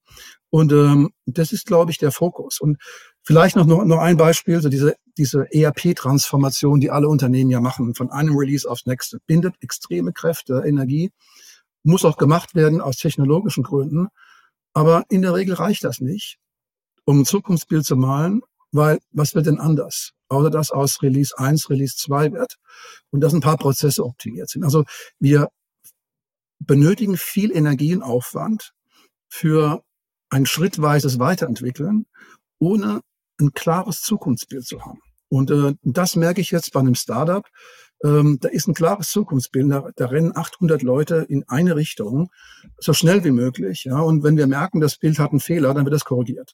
Und 0.49 0.71
ähm, 0.71 1.11
das 1.25 1.51
ist, 1.51 1.65
glaube 1.65 1.91
ich, 1.91 1.97
der 1.97 2.11
Fokus. 2.11 2.59
Und 2.61 2.77
vielleicht 3.23 3.55
noch, 3.55 3.65
noch, 3.65 3.83
noch 3.85 3.99
ein 3.99 4.17
Beispiel, 4.17 4.61
so 4.61 4.69
diese, 4.69 4.95
diese 5.17 5.47
ERP-Transformation, 5.51 6.79
die 6.79 6.91
alle 6.91 7.07
Unternehmen 7.07 7.49
ja 7.49 7.61
machen, 7.61 7.95
von 7.95 8.11
einem 8.11 8.37
Release 8.37 8.69
aufs 8.69 8.85
nächste, 8.85 9.19
bindet 9.25 9.55
extreme 9.61 10.13
Kräfte, 10.13 10.63
Energie, 10.65 11.11
muss 11.83 12.05
auch 12.05 12.17
gemacht 12.17 12.55
werden 12.55 12.81
aus 12.81 12.97
technologischen 12.97 13.63
Gründen. 13.63 14.07
Aber 14.73 15.03
in 15.09 15.21
der 15.21 15.33
Regel 15.33 15.55
reicht 15.55 15.83
das 15.83 15.99
nicht, 15.99 16.37
um 17.05 17.21
ein 17.21 17.25
Zukunftsbild 17.25 17.85
zu 17.85 17.95
malen, 17.95 18.41
weil 18.71 18.99
was 19.11 19.35
wird 19.35 19.45
denn 19.45 19.59
anders? 19.59 20.11
Außer 20.29 20.49
dass 20.49 20.71
aus 20.71 21.01
Release 21.01 21.37
1 21.37 21.69
Release 21.69 21.95
2 21.97 22.31
wird 22.31 22.55
und 23.11 23.21
dass 23.21 23.33
ein 23.33 23.41
paar 23.41 23.57
Prozesse 23.57 24.03
optimiert 24.03 24.49
sind. 24.49 24.63
Also 24.63 24.83
wir 25.19 25.49
benötigen 26.59 27.17
viel 27.17 27.55
Energie 27.55 27.95
und 27.95 28.01
Aufwand 28.01 28.73
für 29.27 29.83
ein 30.29 30.45
schrittweises 30.45 31.19
Weiterentwickeln, 31.19 32.07
ohne 32.57 33.01
ein 33.43 33.53
klares 33.53 34.01
Zukunftsbild 34.01 34.65
zu 34.65 34.83
haben. 34.85 34.99
Und 35.29 35.51
äh, 35.51 35.73
das 35.83 36.15
merke 36.15 36.41
ich 36.41 36.51
jetzt 36.51 36.73
bei 36.73 36.79
einem 36.79 36.95
Startup. 36.95 37.45
Ähm, 38.03 38.37
da 38.41 38.49
ist 38.49 38.67
ein 38.67 38.73
klares 38.73 39.09
Zukunftsbild. 39.09 39.71
Da, 39.71 39.89
da 39.95 40.05
rennen 40.07 40.35
800 40.35 40.81
Leute 40.83 41.25
in 41.29 41.43
eine 41.47 41.75
Richtung, 41.75 42.29
so 42.77 42.93
schnell 42.93 43.23
wie 43.23 43.31
möglich. 43.31 43.85
Ja, 43.85 43.99
und 43.99 44.23
wenn 44.23 44.37
wir 44.37 44.47
merken, 44.47 44.81
das 44.81 44.97
Bild 44.97 45.19
hat 45.19 45.31
einen 45.31 45.39
Fehler, 45.39 45.73
dann 45.73 45.85
wird 45.85 45.93
das 45.93 46.05
korrigiert. 46.05 46.53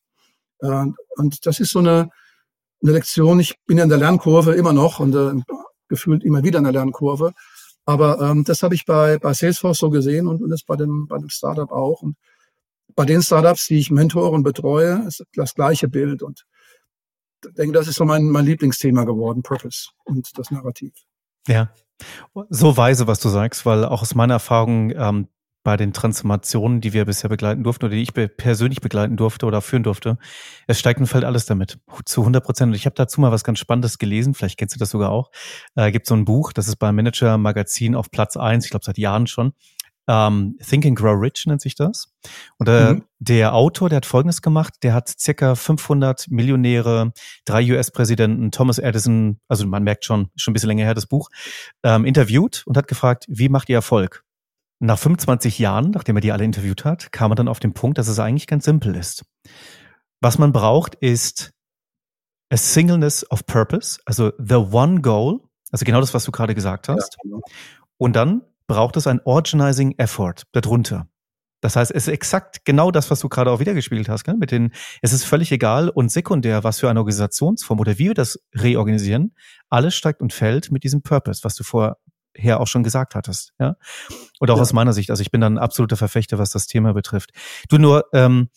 Äh, 0.59 0.85
und 1.17 1.45
das 1.45 1.59
ist 1.59 1.71
so 1.71 1.79
eine, 1.79 2.09
eine 2.81 2.91
Lektion. 2.91 3.39
Ich 3.39 3.55
bin 3.65 3.77
ja 3.77 3.83
in 3.83 3.89
der 3.89 3.97
Lernkurve 3.97 4.53
immer 4.53 4.73
noch 4.73 4.99
und 4.99 5.15
äh, 5.15 5.41
gefühlt 5.87 6.23
immer 6.23 6.43
wieder 6.43 6.59
in 6.59 6.65
der 6.65 6.73
Lernkurve. 6.73 7.33
Aber 7.85 8.21
ähm, 8.21 8.43
das 8.43 8.61
habe 8.61 8.75
ich 8.75 8.85
bei, 8.85 9.17
bei 9.17 9.33
Salesforce 9.33 9.79
so 9.79 9.89
gesehen 9.89 10.27
und, 10.27 10.43
und 10.43 10.51
das 10.51 10.63
bei 10.63 10.75
dem, 10.75 11.07
bei 11.07 11.17
dem 11.17 11.29
Startup 11.29 11.71
auch. 11.71 12.03
Und 12.03 12.15
bei 12.95 13.05
den 13.05 13.21
Startups, 13.21 13.67
die 13.67 13.79
ich 13.79 13.91
mentore 13.91 14.29
und 14.29 14.43
betreue, 14.43 15.03
ist 15.07 15.25
das 15.33 15.55
gleiche 15.55 15.87
Bild. 15.87 16.21
Und 16.21 16.45
ich 17.45 17.53
denke, 17.55 17.73
das 17.73 17.87
ist 17.87 17.95
so 17.95 18.05
mein, 18.05 18.25
mein 18.25 18.45
Lieblingsthema 18.45 19.03
geworden, 19.03 19.43
Purpose 19.43 19.89
und 20.05 20.37
das 20.37 20.51
Narrativ. 20.51 20.93
Ja, 21.47 21.73
so 22.49 22.77
weise, 22.77 23.07
was 23.07 23.19
du 23.19 23.29
sagst, 23.29 23.65
weil 23.65 23.85
auch 23.85 24.01
aus 24.01 24.15
meiner 24.15 24.35
Erfahrung 24.35 24.91
ähm, 24.91 25.27
bei 25.63 25.75
den 25.75 25.91
Transformationen, 25.91 26.79
die 26.79 26.93
wir 26.93 27.05
bisher 27.05 27.29
begleiten 27.29 27.63
durften 27.63 27.85
oder 27.85 27.95
die 27.95 28.01
ich 28.01 28.13
persönlich 28.13 28.79
begleiten 28.79 29.17
durfte 29.17 29.45
oder 29.45 29.61
führen 29.61 29.83
durfte, 29.83 30.17
es 30.67 30.79
steigt 30.79 30.99
und 30.99 31.07
fällt 31.07 31.25
alles 31.25 31.45
damit 31.45 31.79
zu 32.05 32.21
100 32.21 32.43
Prozent. 32.43 32.69
Und 32.69 32.75
ich 32.75 32.85
habe 32.85 32.95
dazu 32.95 33.19
mal 33.19 33.31
was 33.31 33.43
ganz 33.43 33.59
Spannendes 33.59 33.97
gelesen, 33.97 34.33
vielleicht 34.33 34.57
kennst 34.57 34.75
du 34.75 34.79
das 34.79 34.89
sogar 34.89 35.11
auch. 35.11 35.31
Äh, 35.75 35.91
gibt 35.91 36.07
so 36.07 36.15
ein 36.15 36.25
Buch, 36.25 36.53
das 36.53 36.67
ist 36.67 36.77
beim 36.77 36.95
Manager 36.95 37.37
Magazin 37.37 37.95
auf 37.95 38.09
Platz 38.09 38.37
eins, 38.37 38.65
ich 38.65 38.71
glaube 38.71 38.85
seit 38.85 38.97
Jahren 38.97 39.27
schon. 39.27 39.53
Ähm, 40.09 40.57
Think 40.67 40.87
and 40.87 40.97
Grow 40.97 41.15
Rich 41.21 41.45
nennt 41.45 41.61
sich 41.61 41.75
das. 41.75 42.11
Und 42.57 42.67
äh, 42.67 42.95
mhm. 42.95 43.03
der 43.19 43.53
Autor, 43.53 43.89
der 43.89 43.97
hat 43.97 44.07
Folgendes 44.07 44.41
gemacht, 44.41 44.73
der 44.81 44.95
hat 44.95 45.07
circa 45.07 45.53
500 45.53 46.31
Millionäre, 46.31 47.13
drei 47.45 47.63
US-Präsidenten, 47.71 48.49
Thomas 48.49 48.79
Edison, 48.79 49.39
also 49.47 49.67
man 49.67 49.83
merkt 49.83 50.05
schon, 50.05 50.31
schon 50.35 50.51
ein 50.51 50.53
bisschen 50.55 50.69
länger 50.69 50.85
her 50.85 50.95
das 50.95 51.05
Buch, 51.05 51.29
ähm, 51.83 52.05
interviewt 52.05 52.63
und 52.65 52.75
hat 52.75 52.87
gefragt, 52.87 53.25
wie 53.29 53.49
macht 53.49 53.69
ihr 53.69 53.75
Erfolg? 53.75 54.23
Nach 54.79 54.97
25 54.97 55.59
Jahren, 55.59 55.91
nachdem 55.91 56.17
er 56.17 56.21
die 56.21 56.31
alle 56.31 56.43
interviewt 56.43 56.85
hat, 56.85 57.11
kam 57.11 57.31
er 57.31 57.35
dann 57.35 57.47
auf 57.47 57.59
den 57.59 57.75
Punkt, 57.75 57.99
dass 57.99 58.07
es 58.07 58.17
eigentlich 58.17 58.47
ganz 58.47 58.65
simpel 58.65 58.95
ist. 58.95 59.25
Was 60.21 60.39
man 60.39 60.51
braucht, 60.51 60.95
ist 60.95 61.53
a 62.51 62.57
singleness 62.57 63.29
of 63.29 63.45
purpose, 63.45 63.99
also 64.05 64.31
the 64.39 64.55
one 64.55 65.01
goal, 65.01 65.41
also 65.71 65.85
genau 65.85 65.99
das, 65.99 66.15
was 66.15 66.23
du 66.23 66.31
gerade 66.31 66.55
gesagt 66.55 66.89
hast. 66.89 67.13
Ja, 67.13 67.21
genau. 67.23 67.41
Und 67.97 68.15
dann 68.15 68.41
braucht 68.69 68.95
es 68.95 69.07
ein 69.07 69.19
organizing 69.25 69.95
effort 69.97 70.43
darunter. 70.53 71.07
Das 71.59 71.75
heißt, 71.75 71.91
es 71.91 72.07
ist 72.07 72.13
exakt 72.13 72.63
genau 72.63 72.91
das, 72.91 73.11
was 73.11 73.19
du 73.19 73.27
gerade 73.27 73.51
auch 73.51 73.59
wiedergespiegelt 73.59 74.07
hast. 74.07 74.23
Gell? 74.23 74.37
Mit 74.37 74.51
den, 74.51 74.71
es 75.01 75.11
ist 75.11 75.25
völlig 75.25 75.51
egal 75.51 75.89
und 75.89 76.09
sekundär, 76.09 76.63
was 76.63 76.79
für 76.79 76.89
eine 76.89 76.99
Organisationsform 76.99 77.79
oder 77.79 77.97
wie 77.97 78.07
wir 78.07 78.13
das 78.13 78.39
reorganisieren. 78.55 79.35
Alles 79.69 79.95
steigt 79.95 80.21
und 80.21 80.31
fällt 80.31 80.71
mit 80.71 80.85
diesem 80.85 81.01
Purpose, 81.01 81.43
was 81.43 81.55
du 81.55 81.63
vorher 81.65 82.61
auch 82.61 82.67
schon 82.67 82.83
gesagt 82.83 83.15
hattest. 83.15 83.53
Ja? 83.59 83.75
Und 84.39 84.51
auch 84.51 84.55
ja. 84.55 84.61
aus 84.61 84.71
meiner 84.71 84.93
Sicht. 84.93 85.09
Also 85.09 85.21
ich 85.21 85.31
bin 85.31 85.41
dann 85.41 85.55
ein 85.55 85.63
absoluter 85.63 85.97
Verfechter, 85.97 86.37
was 86.37 86.51
das 86.51 86.67
Thema 86.67 86.93
betrifft. 86.93 87.31
Du 87.67 87.77
nur, 87.77 88.05
ähm, 88.13 88.49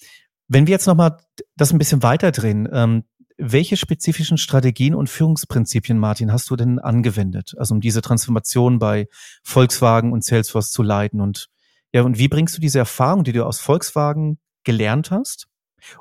wenn 0.47 0.66
wir 0.66 0.73
jetzt 0.73 0.87
nochmal 0.87 1.16
das 1.57 1.73
ein 1.73 1.78
bisschen 1.78 2.02
weiterdrehen, 2.02 2.69
ähm, 2.71 3.04
welche 3.38 3.76
spezifischen 3.76 4.38
Strategien 4.38 4.94
und 4.94 5.08
Führungsprinzipien, 5.08 5.98
Martin, 5.98 6.32
hast 6.32 6.50
du 6.50 6.56
denn 6.56 6.78
angewendet? 6.78 7.54
Also 7.56 7.74
um 7.74 7.80
diese 7.80 8.02
Transformation 8.02 8.78
bei 8.78 9.08
Volkswagen 9.42 10.12
und 10.12 10.24
Salesforce 10.24 10.70
zu 10.70 10.82
leiten 10.82 11.20
und 11.20 11.48
ja, 11.94 12.02
und 12.02 12.18
wie 12.18 12.28
bringst 12.28 12.56
du 12.56 12.60
diese 12.60 12.78
Erfahrung, 12.78 13.22
die 13.22 13.32
du 13.32 13.44
aus 13.44 13.60
Volkswagen 13.60 14.38
gelernt 14.64 15.10
hast 15.10 15.48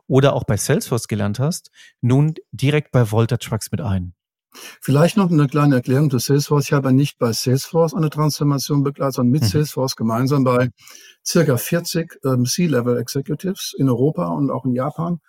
oder 0.07 0.33
auch 0.33 0.45
bei 0.45 0.55
Salesforce 0.55 1.07
gelernt 1.07 1.39
hast, 1.39 1.69
nun 1.99 2.35
direkt 2.51 2.91
bei 2.91 3.11
Volta 3.11 3.37
Trucks 3.37 3.71
mit 3.71 3.81
ein? 3.81 4.13
Vielleicht 4.53 5.15
noch 5.15 5.31
eine 5.31 5.47
kleine 5.47 5.75
Erklärung 5.75 6.09
zu 6.09 6.17
Salesforce. 6.17 6.65
Ich 6.65 6.73
habe 6.73 6.91
nicht 6.91 7.17
bei 7.17 7.31
Salesforce 7.31 7.93
eine 7.93 8.09
Transformation 8.09 8.83
begleitet, 8.83 9.15
sondern 9.15 9.31
mit 9.31 9.43
mhm. 9.43 9.47
Salesforce 9.47 9.95
gemeinsam 9.95 10.43
bei 10.43 10.69
circa 11.25 11.57
40 11.57 12.19
ähm, 12.25 12.45
C-Level 12.45 12.97
Executives 12.97 13.73
in 13.77 13.89
Europa 13.89 14.27
und 14.27 14.51
auch 14.51 14.65
in 14.65 14.73
Japan, 14.73 15.19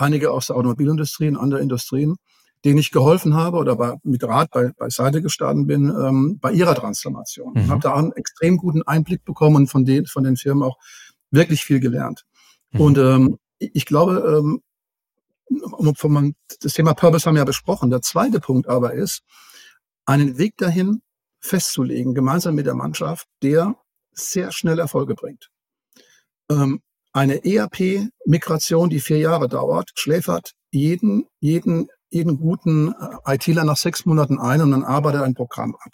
einige 0.00 0.30
aus 0.30 0.48
der 0.48 0.56
Automobilindustrie 0.56 1.28
und 1.28 1.36
anderen 1.36 1.62
Industrien, 1.62 2.16
denen 2.64 2.78
ich 2.78 2.90
geholfen 2.90 3.34
habe 3.34 3.56
oder 3.56 3.76
bei, 3.76 3.94
mit 4.02 4.22
Rat 4.24 4.50
bei, 4.50 4.72
beiseite 4.76 5.22
gestanden 5.22 5.66
bin 5.66 5.88
ähm, 5.88 6.38
bei 6.40 6.52
ihrer 6.52 6.74
Transformation. 6.74 7.54
Mhm. 7.54 7.68
Habe 7.68 7.80
da 7.80 7.94
einen 7.94 8.12
extrem 8.12 8.56
guten 8.56 8.82
Einblick 8.82 9.24
bekommen 9.24 9.56
und 9.56 9.66
von 9.68 9.84
den, 9.84 10.06
von 10.06 10.24
den 10.24 10.36
Firmen 10.36 10.62
auch 10.62 10.76
wirklich 11.30 11.64
viel 11.64 11.80
gelernt. 11.80 12.24
Mhm. 12.72 12.80
Und 12.80 12.98
ähm, 12.98 13.38
ich 13.58 13.86
glaube, 13.86 14.38
ähm, 14.38 14.62
das 16.60 16.74
Thema 16.74 16.94
Purpose 16.94 17.26
haben 17.26 17.34
wir 17.34 17.40
ja 17.40 17.44
besprochen. 17.44 17.90
Der 17.90 18.02
zweite 18.02 18.40
Punkt 18.40 18.68
aber 18.68 18.92
ist, 18.92 19.22
einen 20.06 20.38
Weg 20.38 20.56
dahin 20.56 21.02
festzulegen, 21.40 22.14
gemeinsam 22.14 22.54
mit 22.54 22.66
der 22.66 22.74
Mannschaft, 22.74 23.26
der 23.42 23.76
sehr 24.12 24.52
schnell 24.52 24.78
Erfolge 24.78 25.14
bringt. 25.14 25.50
Ähm, 26.50 26.82
eine 27.12 27.44
ERP-Migration, 27.44 28.90
die 28.90 29.00
vier 29.00 29.18
Jahre 29.18 29.48
dauert, 29.48 29.90
schläfert 29.94 30.52
jeden, 30.70 31.26
jeden, 31.40 31.88
jeden 32.10 32.38
guten 32.38 32.92
äh, 32.92 33.34
ITler 33.34 33.64
nach 33.64 33.76
sechs 33.76 34.04
Monaten 34.06 34.38
ein 34.38 34.60
und 34.60 34.70
dann 34.70 34.84
arbeitet 34.84 35.22
ein 35.22 35.34
Programm 35.34 35.74
ab. 35.74 35.92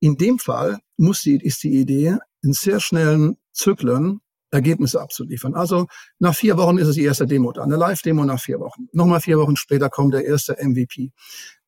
In 0.00 0.16
dem 0.16 0.38
Fall 0.38 0.78
muss 0.96 1.22
die, 1.22 1.36
ist 1.36 1.62
die 1.62 1.76
Idee, 1.76 2.16
in 2.42 2.52
sehr 2.52 2.80
schnellen 2.80 3.36
Zyklen 3.52 4.20
Ergebnisse 4.50 5.00
abzuliefern. 5.00 5.54
Also 5.54 5.86
nach 6.18 6.34
vier 6.34 6.56
Wochen 6.56 6.78
ist 6.78 6.88
es 6.88 6.96
die 6.96 7.04
erste 7.04 7.26
Demo 7.26 7.52
da, 7.52 7.62
eine 7.62 7.76
Live-Demo 7.76 8.24
nach 8.24 8.40
vier 8.40 8.58
Wochen. 8.60 8.88
Nochmal 8.92 9.20
vier 9.20 9.38
Wochen 9.38 9.56
später 9.56 9.88
kommt 9.90 10.14
der 10.14 10.24
erste 10.24 10.56
MVP. 10.60 11.12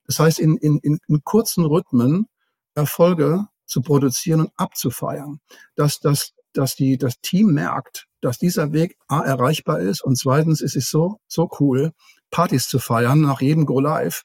Das 0.04 0.18
heißt, 0.18 0.40
in, 0.40 0.56
in, 0.56 0.78
in, 0.78 0.98
kurzen 1.22 1.64
Rhythmen 1.64 2.26
Erfolge 2.74 3.46
zu 3.66 3.82
produzieren 3.82 4.40
und 4.40 4.52
abzufeiern, 4.56 5.40
dass, 5.76 6.00
dass, 6.00 6.32
dass 6.52 6.74
die, 6.74 6.98
das 6.98 7.20
Team 7.20 7.52
merkt, 7.52 8.08
dass 8.22 8.38
dieser 8.38 8.72
Weg 8.72 8.96
A 9.08 9.20
erreichbar 9.20 9.80
ist 9.80 10.02
und 10.02 10.16
zweitens 10.16 10.62
ist 10.62 10.76
es 10.76 10.88
so, 10.88 11.20
so 11.26 11.50
cool, 11.60 11.92
Partys 12.30 12.68
zu 12.68 12.78
feiern 12.78 13.20
nach 13.20 13.42
jedem 13.42 13.66
Go 13.66 13.80
Live. 13.80 14.22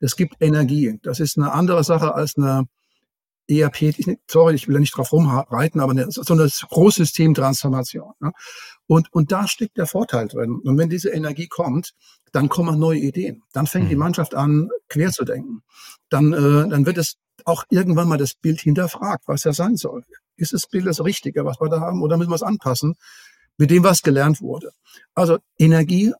Das 0.00 0.14
gibt 0.14 0.36
Energie. 0.40 1.00
Das 1.02 1.18
ist 1.18 1.36
eine 1.36 1.52
andere 1.52 1.82
Sache 1.82 2.14
als 2.14 2.36
eine 2.36 2.68
ERP, 3.48 3.94
sorry, 4.30 4.54
ich 4.54 4.68
will 4.68 4.74
ja 4.74 4.80
nicht 4.80 4.94
drauf 4.96 5.10
rumreiten, 5.10 5.80
aber 5.80 5.92
eine, 5.92 6.10
so 6.10 6.34
eine 6.34 6.46
Großsystemtransformation. 6.46 8.12
Ne? 8.20 8.32
Und, 8.86 9.12
und 9.12 9.32
da 9.32 9.48
steckt 9.48 9.78
der 9.78 9.86
Vorteil 9.86 10.28
drin. 10.28 10.60
Und 10.62 10.76
wenn 10.76 10.90
diese 10.90 11.08
Energie 11.08 11.48
kommt, 11.48 11.94
dann 12.32 12.50
kommen 12.50 12.78
neue 12.78 12.98
Ideen. 12.98 13.42
Dann 13.54 13.66
fängt 13.66 13.90
die 13.90 13.94
mhm. 13.94 14.00
Mannschaft 14.00 14.34
an, 14.34 14.68
quer 14.88 15.10
zu 15.10 15.24
denken. 15.24 15.62
Dann, 16.10 16.34
äh, 16.34 16.68
dann 16.68 16.84
wird 16.84 16.98
es 16.98 17.16
auch 17.46 17.64
irgendwann 17.70 18.08
mal 18.08 18.18
das 18.18 18.34
Bild 18.34 18.60
hinterfragt, 18.60 19.24
was 19.26 19.44
ja 19.44 19.54
sein 19.54 19.76
soll. 19.76 20.04
Ist 20.36 20.52
das 20.52 20.66
Bild 20.66 20.86
das 20.86 21.02
Richtige, 21.02 21.46
was 21.46 21.58
wir 21.58 21.70
da 21.70 21.80
haben, 21.80 22.02
oder 22.02 22.18
müssen 22.18 22.30
wir 22.30 22.36
es 22.36 22.42
anpassen 22.42 22.96
mit 23.58 23.70
dem, 23.70 23.84
was 23.84 24.02
gelernt 24.02 24.40
wurde? 24.40 24.70
Also 25.14 25.38
Energie 25.58 26.12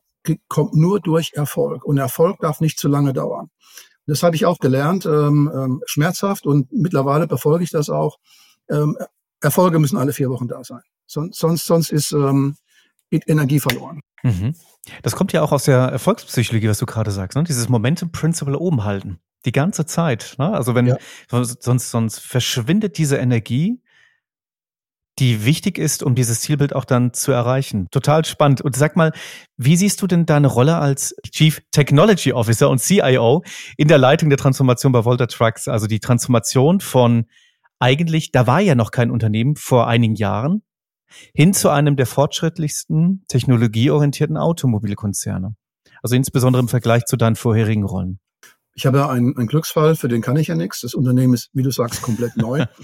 kommt 0.47 0.75
nur 0.75 0.99
durch 0.99 1.31
Erfolg. 1.33 1.83
Und 1.85 1.97
Erfolg 1.97 2.39
darf 2.39 2.59
nicht 2.59 2.77
zu 2.79 2.87
lange 2.87 3.13
dauern. 3.13 3.49
Das 4.05 4.23
habe 4.23 4.35
ich 4.35 4.45
auch 4.45 4.59
gelernt, 4.59 5.05
ähm, 5.05 5.51
ähm, 5.53 5.81
schmerzhaft 5.85 6.45
und 6.45 6.71
mittlerweile 6.71 7.27
befolge 7.27 7.63
ich 7.63 7.69
das 7.69 7.89
auch. 7.89 8.17
Ähm, 8.69 8.97
Erfolge 9.41 9.79
müssen 9.79 9.97
alle 9.97 10.13
vier 10.13 10.29
Wochen 10.29 10.47
da 10.47 10.63
sein. 10.63 10.81
Sonst, 11.05 11.39
sonst, 11.39 11.65
sonst 11.65 11.91
ist 11.91 12.11
ähm, 12.11 12.55
Energie 13.11 13.59
verloren. 13.59 14.01
Mhm. 14.23 14.55
Das 15.03 15.15
kommt 15.15 15.31
ja 15.31 15.41
auch 15.41 15.51
aus 15.51 15.63
der 15.63 15.77
Erfolgspsychologie, 15.77 16.69
was 16.69 16.79
du 16.79 16.85
gerade 16.85 17.11
sagst, 17.11 17.35
ne? 17.37 17.43
dieses 17.43 17.69
Momentum 17.69 18.11
Principle 18.11 18.57
oben 18.57 18.83
halten. 18.83 19.19
Die 19.45 19.51
ganze 19.51 19.85
Zeit. 19.85 20.35
Ne? 20.37 20.51
Also 20.51 20.75
wenn, 20.75 20.87
ja. 20.87 20.97
sonst, 21.29 21.91
sonst 21.91 22.19
verschwindet 22.19 22.97
diese 22.97 23.17
Energie 23.17 23.81
die 25.19 25.45
wichtig 25.45 25.77
ist, 25.77 26.03
um 26.03 26.15
dieses 26.15 26.41
Zielbild 26.41 26.75
auch 26.75 26.85
dann 26.85 27.13
zu 27.13 27.31
erreichen. 27.31 27.87
Total 27.91 28.23
spannend. 28.25 28.61
Und 28.61 28.75
sag 28.75 28.95
mal, 28.95 29.11
wie 29.57 29.75
siehst 29.75 30.01
du 30.01 30.07
denn 30.07 30.25
deine 30.25 30.47
Rolle 30.47 30.77
als 30.77 31.15
Chief 31.31 31.61
Technology 31.71 32.33
Officer 32.33 32.69
und 32.69 32.79
CIO 32.79 33.43
in 33.77 33.87
der 33.87 33.97
Leitung 33.97 34.29
der 34.29 34.37
Transformation 34.37 34.91
bei 34.91 35.05
Volta 35.05 35.27
Trucks? 35.27 35.67
Also 35.67 35.87
die 35.87 35.99
Transformation 35.99 36.79
von 36.79 37.25
eigentlich, 37.79 38.31
da 38.31 38.47
war 38.47 38.59
ja 38.59 38.75
noch 38.75 38.91
kein 38.91 39.11
Unternehmen 39.11 39.55
vor 39.55 39.87
einigen 39.87 40.15
Jahren, 40.15 40.63
hin 41.33 41.53
zu 41.53 41.69
einem 41.69 41.95
der 41.95 42.05
fortschrittlichsten 42.05 43.23
technologieorientierten 43.27 44.37
Automobilkonzerne. 44.37 45.55
Also 46.03 46.15
insbesondere 46.15 46.61
im 46.61 46.67
Vergleich 46.67 47.05
zu 47.05 47.17
deinen 47.17 47.35
vorherigen 47.35 47.83
Rollen. 47.83 48.19
Ich 48.75 48.85
habe 48.85 48.99
ja 48.99 49.09
einen, 49.09 49.35
einen 49.35 49.47
Glücksfall, 49.47 49.95
für 49.95 50.07
den 50.07 50.21
kann 50.21 50.37
ich 50.37 50.47
ja 50.47 50.55
nichts. 50.55 50.81
Das 50.81 50.93
Unternehmen 50.93 51.33
ist, 51.33 51.49
wie 51.53 51.63
du 51.63 51.71
sagst, 51.71 52.01
komplett 52.01 52.37
neu. 52.37 52.65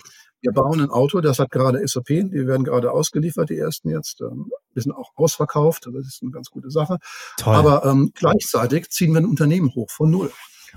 Wir 0.45 0.53
bauen 0.53 0.79
ein 0.79 0.89
Auto, 0.89 1.21
das 1.21 1.39
hat 1.39 1.51
gerade 1.51 1.85
SOP, 1.87 2.07
die 2.07 2.47
werden 2.47 2.63
gerade 2.63 2.91
ausgeliefert, 2.91 3.49
die 3.49 3.57
ersten 3.57 3.89
jetzt. 3.89 4.21
Ähm, 4.21 4.51
wir 4.73 4.81
sind 4.81 4.91
auch 4.91 5.11
ausverkauft, 5.15 5.87
das 5.91 6.05
ist 6.05 6.21
eine 6.21 6.31
ganz 6.31 6.49
gute 6.49 6.69
Sache. 6.69 6.99
Toll. 7.37 7.55
Aber 7.55 7.85
ähm, 7.85 8.11
gleichzeitig 8.13 8.89
ziehen 8.89 9.13
wir 9.13 9.21
ein 9.21 9.25
Unternehmen 9.25 9.73
hoch 9.73 9.89
von 9.89 10.11
null. 10.11 10.31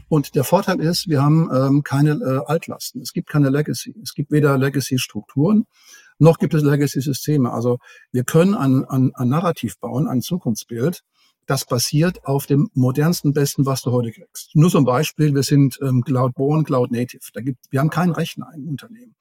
Und 0.09 0.35
der 0.37 0.45
Vorteil 0.45 0.81
ist, 0.81 1.09
wir 1.09 1.23
haben 1.23 1.51
ähm, 1.53 1.83
keine 1.83 2.13
äh, 2.13 2.41
Altlasten. 2.47 3.03
Es 3.03 3.13
gibt 3.13 3.29
keine 3.29 3.51
Legacy. 3.51 3.95
Es 4.03 4.15
gibt 4.15 4.31
weder 4.31 4.57
Legacy-Strukturen, 4.57 5.65
noch 6.19 6.39
gibt 6.39 6.55
es 6.55 6.63
Legacy-Systeme. 6.63 7.53
Also 7.53 7.79
wir 8.13 8.25
können 8.25 8.55
ein, 8.55 8.85
ein, 8.85 9.13
ein 9.15 9.29
Narrativ 9.29 9.79
bauen, 9.79 10.09
ein 10.09 10.23
Zukunftsbild, 10.23 11.03
das 11.47 11.65
basiert 11.65 12.27
auf 12.27 12.47
dem 12.47 12.69
modernsten, 12.75 13.33
besten, 13.33 13.65
was 13.65 13.83
du 13.83 13.91
heute 13.91 14.13
kriegst. 14.13 14.55
Nur 14.55 14.69
so 14.69 14.79
ein 14.79 14.85
Beispiel, 14.85 15.35
wir 15.35 15.43
sind 15.43 15.79
ähm, 15.83 16.03
Cloud-Born, 16.03 16.65
Cloud-Native. 16.65 17.23
Da 17.33 17.41
gibt, 17.41 17.59
wir 17.71 17.81
haben 17.81 17.89
keinen 17.91 18.13
Rechner 18.13 18.51
im 18.55 18.69
Unternehmen. 18.69 19.17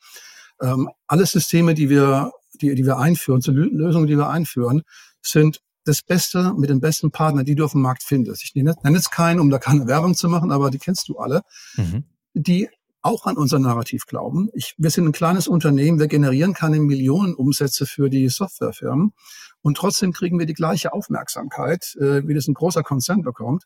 Ähm, 0.62 0.90
alle 1.08 1.26
Systeme, 1.26 1.74
die 1.74 1.90
wir, 1.90 2.32
die, 2.62 2.76
die 2.76 2.86
wir 2.86 2.98
einführen, 2.98 3.42
so 3.42 3.52
Lösungen, 3.52 4.08
die 4.08 4.18
wir 4.18 4.30
einführen, 4.30 4.84
sind 5.22 5.62
das 5.86 6.02
Beste 6.02 6.54
mit 6.58 6.70
den 6.70 6.82
besten 6.82 7.12
Partnern, 7.12 7.46
die 7.46 7.56
du 7.56 7.64
auf 7.64 7.72
dem 7.72 7.82
Markt 7.82 8.04
findest. 8.04 8.44
Ich 8.44 8.54
nenne, 8.56 8.76
nenne 8.84 8.98
jetzt 8.98 9.12
keinen, 9.12 9.40
um 9.40 9.50
da 9.50 9.58
keine 9.58 9.88
Werbung 9.88 10.16
zu 10.16 10.28
machen, 10.28 10.52
aber 10.52 10.70
die 10.70 10.80
kennst 10.80 11.08
du 11.08 11.18
alle, 11.18 11.42
mhm. 11.76 12.04
die 12.34 12.70
auch 13.02 13.26
an 13.26 13.38
unser 13.38 13.60
Narrativ 13.60 14.06
glauben. 14.06 14.50
Ich, 14.54 14.76
wir 14.78 14.90
sind 14.90 15.06
ein 15.06 15.14
kleines 15.14 15.48
Unternehmen, 15.48 16.00
wir 16.00 16.08
generieren 16.08 16.54
keine 16.54 16.80
Millionen 16.80 17.36
Umsätze 17.36 17.86
für 17.86 18.10
die 18.10 18.28
Softwarefirmen 18.28 19.14
und 19.62 19.78
trotzdem 19.78 20.12
kriegen 20.12 20.38
wir 20.40 20.46
die 20.46 20.54
gleiche 20.54 20.92
Aufmerksamkeit, 20.92 21.96
äh, 22.00 22.28
wie 22.28 22.34
das 22.34 22.48
ein 22.48 22.54
großer 22.54 22.84
Konzern 22.84 23.22
bekommt, 23.22 23.64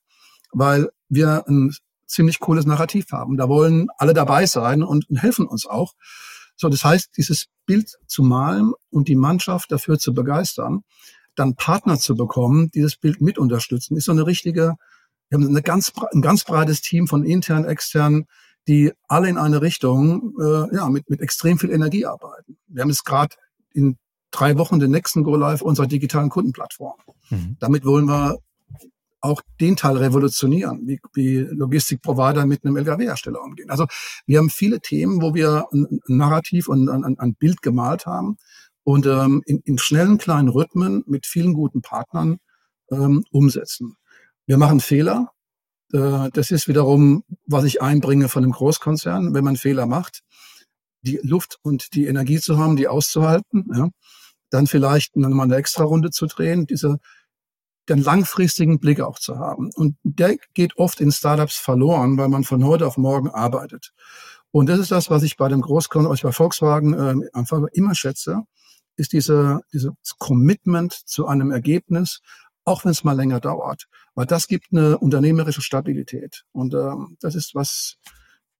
weil 0.51 0.89
wir 1.09 1.47
ein 1.47 1.73
ziemlich 2.05 2.39
cooles 2.39 2.65
Narrativ 2.65 3.11
haben. 3.11 3.37
Da 3.37 3.49
wollen 3.49 3.87
alle 3.97 4.13
dabei 4.13 4.45
sein 4.45 4.83
und, 4.83 5.09
und 5.09 5.15
helfen 5.17 5.47
uns 5.47 5.65
auch. 5.65 5.93
So, 6.61 6.69
das 6.69 6.85
heißt, 6.85 7.17
dieses 7.17 7.47
Bild 7.65 7.97
zu 8.05 8.21
malen 8.21 8.73
und 8.91 9.07
die 9.07 9.15
Mannschaft 9.15 9.71
dafür 9.71 9.97
zu 9.97 10.13
begeistern, 10.13 10.83
dann 11.33 11.55
Partner 11.55 11.97
zu 11.97 12.15
bekommen, 12.15 12.69
die 12.69 12.81
das 12.81 12.97
Bild 12.97 13.19
mit 13.19 13.39
unterstützen, 13.39 13.97
ist 13.97 14.05
so 14.05 14.11
eine 14.11 14.27
richtige, 14.27 14.75
wir 15.29 15.39
haben 15.39 15.47
eine 15.47 15.63
ganz, 15.63 15.91
ein 16.13 16.21
ganz 16.21 16.43
breites 16.43 16.81
Team 16.81 17.07
von 17.07 17.25
intern, 17.25 17.65
extern, 17.65 18.25
die 18.67 18.91
alle 19.07 19.27
in 19.27 19.39
eine 19.39 19.63
Richtung, 19.63 20.35
äh, 20.39 20.75
ja, 20.75 20.87
mit, 20.89 21.09
mit 21.09 21.19
extrem 21.19 21.57
viel 21.57 21.71
Energie 21.71 22.05
arbeiten. 22.05 22.59
Wir 22.67 22.83
haben 22.83 22.89
jetzt 22.89 23.05
gerade 23.05 23.35
in 23.73 23.97
drei 24.29 24.55
Wochen 24.59 24.79
den 24.79 24.91
nächsten 24.91 25.23
Go 25.23 25.35
Live 25.35 25.63
unserer 25.63 25.87
digitalen 25.87 26.29
Kundenplattform. 26.29 26.99
Mhm. 27.31 27.57
Damit 27.59 27.85
wollen 27.85 28.05
wir 28.05 28.37
auch 29.21 29.41
den 29.59 29.75
Teil 29.75 29.97
revolutionieren, 29.97 30.87
wie, 30.87 30.99
wie 31.13 31.37
Logistikprovider 31.37 32.45
mit 32.45 32.65
einem 32.65 32.77
Lkw-Hersteller 32.77 33.41
umgehen. 33.41 33.69
Also 33.69 33.85
wir 34.25 34.39
haben 34.39 34.49
viele 34.49 34.81
Themen, 34.81 35.21
wo 35.21 35.33
wir 35.33 35.67
ein, 35.71 35.99
Narrativ 36.07 36.67
und 36.67 36.89
ein, 36.89 37.17
ein, 37.17 37.35
Bild 37.35 37.61
gemalt 37.61 38.05
haben 38.05 38.37
und 38.83 39.05
ähm, 39.05 39.43
in, 39.45 39.59
in 39.59 39.77
schnellen 39.77 40.17
kleinen 40.17 40.49
Rhythmen 40.49 41.03
mit 41.05 41.25
vielen 41.25 41.53
guten 41.53 41.81
Partnern 41.81 42.37
ähm, 42.91 43.23
umsetzen. 43.31 43.95
Wir 44.47 44.57
machen 44.57 44.79
Fehler. 44.79 45.31
Äh, 45.93 46.29
das 46.33 46.51
ist 46.51 46.67
wiederum, 46.67 47.23
was 47.45 47.63
ich 47.63 47.81
einbringe 47.81 48.27
von 48.27 48.43
einem 48.43 48.53
Großkonzern. 48.53 49.33
Wenn 49.33 49.43
man 49.43 49.55
Fehler 49.55 49.85
macht, 49.85 50.21
die 51.03 51.19
Luft 51.23 51.57
und 51.61 51.93
die 51.93 52.07
Energie 52.07 52.39
zu 52.39 52.57
haben, 52.57 52.75
die 52.75 52.87
auszuhalten, 52.87 53.65
ja, 53.73 53.89
dann 54.49 54.67
vielleicht 54.67 55.15
nochmal 55.15 55.45
eine 55.45 55.55
extra 55.55 55.83
Runde 55.83 56.11
zu 56.11 56.27
drehen, 56.27 56.65
diese 56.65 56.97
den 57.89 57.99
langfristigen 57.99 58.79
Blick 58.79 59.01
auch 59.01 59.19
zu 59.19 59.37
haben. 59.37 59.71
Und 59.75 59.97
der 60.03 60.37
geht 60.53 60.77
oft 60.77 61.01
in 61.01 61.11
Startups 61.11 61.57
verloren, 61.57 62.17
weil 62.17 62.29
man 62.29 62.43
von 62.43 62.63
heute 62.65 62.87
auf 62.87 62.97
morgen 62.97 63.29
arbeitet. 63.29 63.93
Und 64.51 64.67
das 64.67 64.79
ist 64.79 64.91
das, 64.91 65.09
was 65.09 65.23
ich 65.23 65.37
bei 65.37 65.47
dem 65.47 65.61
Großkonzern, 65.61 66.11
was 66.11 66.21
bei 66.21 66.31
Volkswagen 66.31 66.93
äh, 66.93 67.29
einfach 67.33 67.61
immer 67.71 67.95
schätze, 67.95 68.41
ist 68.97 69.13
diese, 69.13 69.61
dieses 69.73 69.91
Commitment 70.19 70.93
zu 70.93 71.25
einem 71.25 71.51
Ergebnis, 71.51 72.19
auch 72.65 72.83
wenn 72.83 72.91
es 72.91 73.03
mal 73.03 73.15
länger 73.15 73.39
dauert. 73.39 73.85
Weil 74.13 74.25
das 74.25 74.47
gibt 74.47 74.67
eine 74.71 74.97
unternehmerische 74.97 75.61
Stabilität. 75.61 76.43
Und 76.51 76.73
äh, 76.73 76.91
das 77.19 77.35
ist, 77.35 77.55
was 77.55 77.97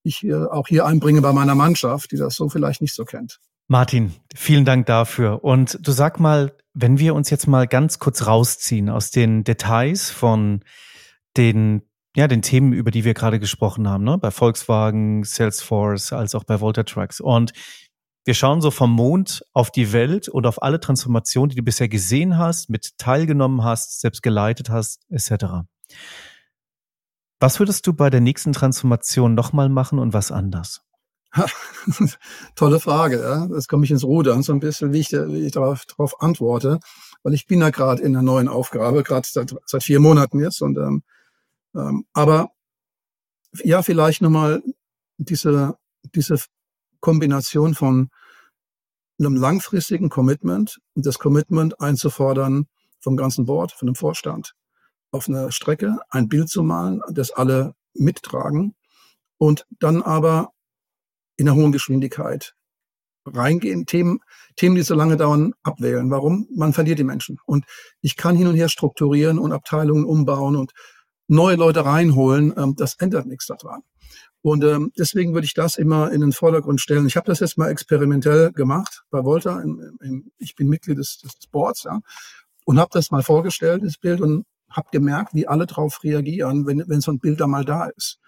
ich 0.03 0.23
äh, 0.23 0.33
auch 0.33 0.67
hier 0.67 0.85
einbringe 0.85 1.21
bei 1.21 1.33
meiner 1.33 1.55
Mannschaft, 1.55 2.11
die 2.11 2.17
das 2.17 2.35
so 2.35 2.49
vielleicht 2.49 2.81
nicht 2.81 2.95
so 2.95 3.05
kennt. 3.05 3.39
Martin, 3.71 4.11
vielen 4.35 4.65
Dank 4.65 4.85
dafür. 4.85 5.45
Und 5.45 5.79
du 5.81 5.93
sag 5.93 6.19
mal, 6.19 6.51
wenn 6.73 6.99
wir 6.99 7.15
uns 7.15 7.29
jetzt 7.29 7.47
mal 7.47 7.67
ganz 7.67 7.99
kurz 7.99 8.27
rausziehen 8.27 8.89
aus 8.89 9.11
den 9.11 9.45
Details 9.45 10.09
von 10.11 10.65
den 11.37 11.81
ja, 12.13 12.27
den 12.27 12.41
Themen, 12.41 12.73
über 12.73 12.91
die 12.91 13.05
wir 13.05 13.13
gerade 13.13 13.39
gesprochen 13.39 13.87
haben, 13.87 14.03
ne? 14.03 14.17
bei 14.17 14.29
Volkswagen, 14.29 15.23
Salesforce, 15.23 16.11
als 16.11 16.35
auch 16.35 16.43
bei 16.43 16.59
Volta 16.59 16.83
Trucks. 16.83 17.21
Und 17.21 17.53
wir 18.25 18.33
schauen 18.33 18.59
so 18.59 18.71
vom 18.71 18.91
Mond 18.91 19.45
auf 19.53 19.71
die 19.71 19.93
Welt 19.93 20.27
und 20.27 20.45
auf 20.45 20.61
alle 20.61 20.81
Transformationen, 20.81 21.51
die 21.51 21.55
du 21.55 21.63
bisher 21.63 21.87
gesehen 21.87 22.37
hast, 22.37 22.69
mit 22.69 22.97
teilgenommen 22.97 23.63
hast, 23.63 24.01
selbst 24.01 24.21
geleitet 24.21 24.69
hast, 24.69 25.05
etc. 25.09 25.63
Was 27.39 27.59
würdest 27.59 27.87
du 27.87 27.93
bei 27.93 28.09
der 28.09 28.19
nächsten 28.19 28.51
Transformation 28.51 29.33
nochmal 29.33 29.69
machen 29.69 29.97
und 29.97 30.11
was 30.11 30.29
anders? 30.29 30.83
Tolle 32.55 32.79
Frage. 32.79 33.21
Ja. 33.21 33.47
Das 33.47 33.67
komme 33.67 33.85
ich 33.85 33.91
ins 33.91 34.03
Rudern 34.03 34.43
so 34.43 34.53
ein 34.53 34.59
bisschen, 34.59 34.93
wie 34.93 34.99
ich, 34.99 35.11
wie 35.11 35.45
ich 35.45 35.51
darauf, 35.51 35.85
darauf 35.85 36.21
antworte, 36.21 36.79
weil 37.23 37.33
ich 37.33 37.47
bin 37.47 37.61
ja 37.61 37.69
gerade 37.69 38.01
in 38.01 38.15
einer 38.15 38.23
neuen 38.23 38.47
Aufgabe, 38.47 39.03
gerade 39.03 39.27
seit, 39.29 39.55
seit 39.65 39.83
vier 39.83 39.99
Monaten 39.99 40.39
jetzt. 40.39 40.61
Und 40.61 40.77
ähm, 40.77 41.03
ähm, 41.75 42.05
aber 42.13 42.51
ja, 43.63 43.81
vielleicht 43.81 44.21
nochmal 44.21 44.61
diese 45.17 45.77
diese 46.15 46.37
Kombination 46.99 47.73
von 47.73 48.09
einem 49.19 49.35
langfristigen 49.35 50.09
Commitment 50.09 50.79
und 50.95 51.05
das 51.05 51.19
Commitment 51.19 51.79
einzufordern 51.79 52.67
vom 52.99 53.17
ganzen 53.17 53.45
Board, 53.45 53.71
von 53.71 53.87
dem 53.87 53.95
Vorstand, 53.95 54.53
auf 55.11 55.27
einer 55.27 55.51
Strecke 55.51 55.99
ein 56.09 56.27
Bild 56.27 56.49
zu 56.49 56.63
malen, 56.63 57.01
das 57.11 57.31
alle 57.31 57.75
mittragen 57.93 58.75
und 59.37 59.65
dann 59.79 60.01
aber 60.01 60.53
in 61.41 61.49
einer 61.49 61.57
hohen 61.57 61.71
Geschwindigkeit 61.71 62.53
reingehen, 63.25 63.85
Themen, 63.85 64.19
Themen, 64.55 64.75
die 64.75 64.83
so 64.83 64.95
lange 64.95 65.17
dauern, 65.17 65.53
abwählen. 65.63 66.09
Warum? 66.09 66.47
Man 66.55 66.73
verliert 66.73 66.99
die 66.99 67.03
Menschen. 67.03 67.37
Und 67.45 67.65
ich 68.01 68.15
kann 68.15 68.35
hin 68.35 68.47
und 68.47 68.55
her 68.55 68.69
strukturieren 68.69 69.39
und 69.39 69.51
Abteilungen 69.51 70.05
umbauen 70.05 70.55
und 70.55 70.71
neue 71.27 71.55
Leute 71.55 71.83
reinholen. 71.83 72.53
Ähm, 72.57 72.75
das 72.75 72.95
ändert 72.95 73.25
nichts 73.25 73.47
daran. 73.47 73.81
Und 74.43 74.63
ähm, 74.63 74.91
deswegen 74.97 75.33
würde 75.33 75.45
ich 75.45 75.53
das 75.53 75.77
immer 75.77 76.11
in 76.11 76.21
den 76.21 76.31
Vordergrund 76.31 76.81
stellen. 76.81 77.05
Ich 77.05 77.15
habe 77.15 77.27
das 77.27 77.39
jetzt 77.39 77.57
mal 77.57 77.69
experimentell 77.69 78.51
gemacht 78.51 79.03
bei 79.11 79.23
Volta. 79.23 79.61
Im, 79.61 79.97
im, 80.01 80.31
ich 80.37 80.55
bin 80.55 80.67
Mitglied 80.67 80.97
des, 80.97 81.19
des 81.19 81.47
Boards 81.51 81.83
ja, 81.83 81.99
und 82.65 82.79
habe 82.79 82.89
das 82.91 83.11
mal 83.11 83.23
vorgestellt, 83.23 83.83
das 83.83 83.97
Bild, 83.97 84.21
und 84.21 84.45
habe 84.69 84.89
gemerkt, 84.91 85.33
wie 85.33 85.47
alle 85.47 85.67
darauf 85.67 86.03
reagieren, 86.03 86.65
wenn, 86.65 86.83
wenn 86.87 87.01
so 87.01 87.11
ein 87.11 87.19
Bild 87.19 87.39
da 87.39 87.47
mal 87.47 87.65
da 87.65 87.85
ist. 87.85 88.19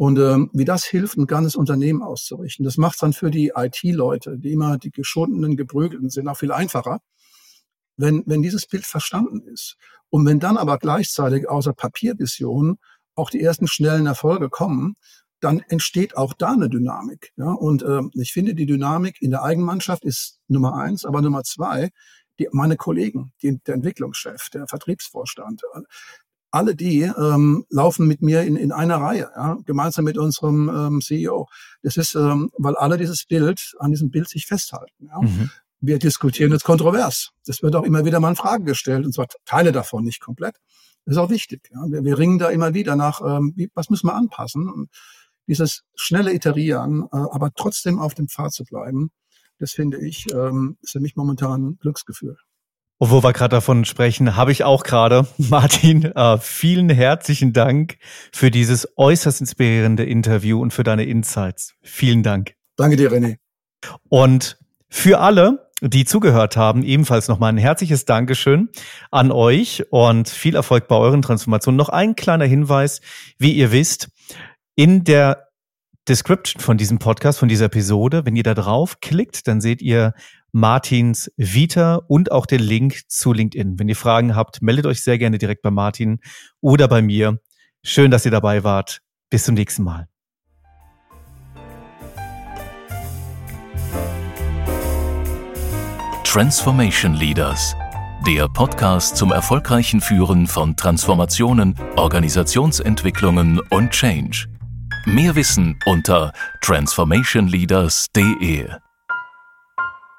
Und 0.00 0.18
ähm, 0.18 0.48
wie 0.54 0.64
das 0.64 0.86
hilft, 0.86 1.18
ein 1.18 1.26
ganzes 1.26 1.56
Unternehmen 1.56 2.00
auszurichten. 2.02 2.64
Das 2.64 2.78
macht 2.78 3.02
dann 3.02 3.12
für 3.12 3.30
die 3.30 3.52
IT-Leute, 3.54 4.38
die 4.38 4.52
immer 4.52 4.78
die 4.78 4.90
geschundenen, 4.90 5.58
geprügelten 5.58 6.08
sind, 6.08 6.26
auch 6.26 6.38
viel 6.38 6.52
einfacher, 6.52 7.02
wenn, 7.98 8.22
wenn 8.24 8.40
dieses 8.40 8.64
Bild 8.64 8.86
verstanden 8.86 9.42
ist. 9.42 9.76
Und 10.08 10.24
wenn 10.24 10.40
dann 10.40 10.56
aber 10.56 10.78
gleichzeitig 10.78 11.50
außer 11.50 11.74
Papiervision 11.74 12.78
auch 13.14 13.28
die 13.28 13.42
ersten 13.42 13.66
schnellen 13.66 14.06
Erfolge 14.06 14.48
kommen, 14.48 14.96
dann 15.38 15.60
entsteht 15.68 16.16
auch 16.16 16.32
da 16.32 16.52
eine 16.52 16.70
Dynamik. 16.70 17.34
Ja? 17.36 17.52
Und 17.52 17.82
ähm, 17.82 18.10
ich 18.14 18.32
finde, 18.32 18.54
die 18.54 18.64
Dynamik 18.64 19.20
in 19.20 19.30
der 19.30 19.42
Eigenmannschaft 19.42 20.06
ist 20.06 20.40
Nummer 20.48 20.76
eins, 20.76 21.04
aber 21.04 21.20
Nummer 21.20 21.44
zwei, 21.44 21.90
die, 22.38 22.48
meine 22.52 22.78
Kollegen, 22.78 23.34
die, 23.42 23.58
der 23.66 23.74
Entwicklungschef, 23.74 24.48
der 24.48 24.66
Vertriebsvorstand, 24.66 25.60
alle 26.50 26.74
die 26.74 27.02
ähm, 27.02 27.64
laufen 27.68 28.06
mit 28.06 28.22
mir 28.22 28.42
in, 28.42 28.56
in 28.56 28.72
einer 28.72 28.96
Reihe, 28.96 29.30
ja, 29.34 29.56
gemeinsam 29.64 30.04
mit 30.04 30.18
unserem 30.18 30.68
ähm, 30.68 31.00
CEO. 31.00 31.48
Das 31.82 31.96
ist, 31.96 32.14
ähm, 32.14 32.50
weil 32.58 32.76
alle 32.76 32.98
dieses 32.98 33.24
Bild, 33.24 33.74
an 33.78 33.90
diesem 33.90 34.10
Bild 34.10 34.28
sich 34.28 34.46
festhalten. 34.46 35.06
Ja. 35.06 35.20
Mhm. 35.20 35.50
Wir 35.80 35.98
diskutieren 35.98 36.52
jetzt 36.52 36.64
kontrovers. 36.64 37.30
Das 37.46 37.62
wird 37.62 37.74
auch 37.76 37.84
immer 37.84 38.04
wieder 38.04 38.20
mal 38.20 38.30
in 38.30 38.36
Frage 38.36 38.64
gestellt, 38.64 39.06
und 39.06 39.14
zwar 39.14 39.28
Teile 39.46 39.72
davon, 39.72 40.04
nicht 40.04 40.20
komplett. 40.20 40.56
Das 41.04 41.16
ist 41.16 41.18
auch 41.18 41.30
wichtig. 41.30 41.70
Ja. 41.72 41.84
Wir, 41.88 42.04
wir 42.04 42.18
ringen 42.18 42.38
da 42.38 42.50
immer 42.50 42.74
wieder 42.74 42.96
nach, 42.96 43.20
ähm, 43.24 43.52
wie, 43.56 43.70
was 43.74 43.88
müssen 43.88 44.08
wir 44.08 44.14
anpassen. 44.14 44.68
Und 44.68 44.90
dieses 45.46 45.84
schnelle 45.94 46.34
Iterieren, 46.34 47.04
äh, 47.12 47.16
aber 47.16 47.50
trotzdem 47.54 47.98
auf 47.98 48.14
dem 48.14 48.28
Pfad 48.28 48.52
zu 48.52 48.64
bleiben, 48.64 49.10
das 49.58 49.72
finde 49.72 49.98
ich, 49.98 50.26
ähm, 50.32 50.78
ist 50.80 50.92
für 50.92 51.00
mich 51.00 51.16
momentan 51.16 51.64
ein 51.64 51.78
Glücksgefühl. 51.78 52.36
Und 53.02 53.10
wo 53.10 53.22
wir 53.22 53.32
gerade 53.32 53.56
davon 53.56 53.86
sprechen, 53.86 54.36
habe 54.36 54.52
ich 54.52 54.62
auch 54.62 54.82
gerade, 54.82 55.26
Martin, 55.38 56.04
äh, 56.04 56.36
vielen 56.36 56.90
herzlichen 56.90 57.54
Dank 57.54 57.96
für 58.30 58.50
dieses 58.50 58.86
äußerst 58.98 59.40
inspirierende 59.40 60.04
Interview 60.04 60.60
und 60.60 60.74
für 60.74 60.82
deine 60.82 61.04
Insights. 61.04 61.72
Vielen 61.80 62.22
Dank. 62.22 62.56
Danke 62.76 62.96
dir, 62.96 63.10
René. 63.10 63.36
Und 64.10 64.58
für 64.90 65.20
alle, 65.20 65.70
die 65.80 66.04
zugehört 66.04 66.58
haben, 66.58 66.82
ebenfalls 66.82 67.28
nochmal 67.28 67.54
ein 67.54 67.56
herzliches 67.56 68.04
Dankeschön 68.04 68.68
an 69.10 69.32
euch 69.32 69.84
und 69.90 70.28
viel 70.28 70.54
Erfolg 70.54 70.86
bei 70.86 70.96
euren 70.96 71.22
Transformationen. 71.22 71.78
Noch 71.78 71.88
ein 71.88 72.16
kleiner 72.16 72.44
Hinweis, 72.44 73.00
wie 73.38 73.52
ihr 73.52 73.72
wisst, 73.72 74.10
in 74.74 75.04
der 75.04 75.48
Description 76.06 76.60
von 76.60 76.76
diesem 76.76 76.98
Podcast, 76.98 77.38
von 77.38 77.48
dieser 77.48 77.66
Episode, 77.66 78.26
wenn 78.26 78.36
ihr 78.36 78.42
da 78.42 78.52
drauf 78.52 79.00
klickt, 79.00 79.48
dann 79.48 79.62
seht 79.62 79.80
ihr 79.80 80.12
Martins 80.52 81.30
Vita 81.36 81.96
und 81.96 82.32
auch 82.32 82.46
den 82.46 82.60
Link 82.60 83.02
zu 83.08 83.32
LinkedIn. 83.32 83.78
Wenn 83.78 83.88
ihr 83.88 83.96
Fragen 83.96 84.34
habt, 84.34 84.62
meldet 84.62 84.86
euch 84.86 85.02
sehr 85.02 85.18
gerne 85.18 85.38
direkt 85.38 85.62
bei 85.62 85.70
Martin 85.70 86.20
oder 86.60 86.88
bei 86.88 87.02
mir. 87.02 87.38
Schön, 87.82 88.10
dass 88.10 88.24
ihr 88.24 88.30
dabei 88.30 88.64
wart. 88.64 89.00
Bis 89.30 89.44
zum 89.44 89.54
nächsten 89.54 89.84
Mal. 89.84 90.08
Transformation 96.24 97.14
Leaders, 97.14 97.74
der 98.24 98.48
Podcast 98.48 99.16
zum 99.16 99.32
erfolgreichen 99.32 100.00
Führen 100.00 100.46
von 100.46 100.76
Transformationen, 100.76 101.74
Organisationsentwicklungen 101.96 103.58
und 103.70 103.90
Change. 103.90 104.46
Mehr 105.06 105.34
Wissen 105.34 105.76
unter 105.86 106.32
transformationleaders.de. 106.60 108.68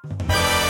Bye. 0.02 0.61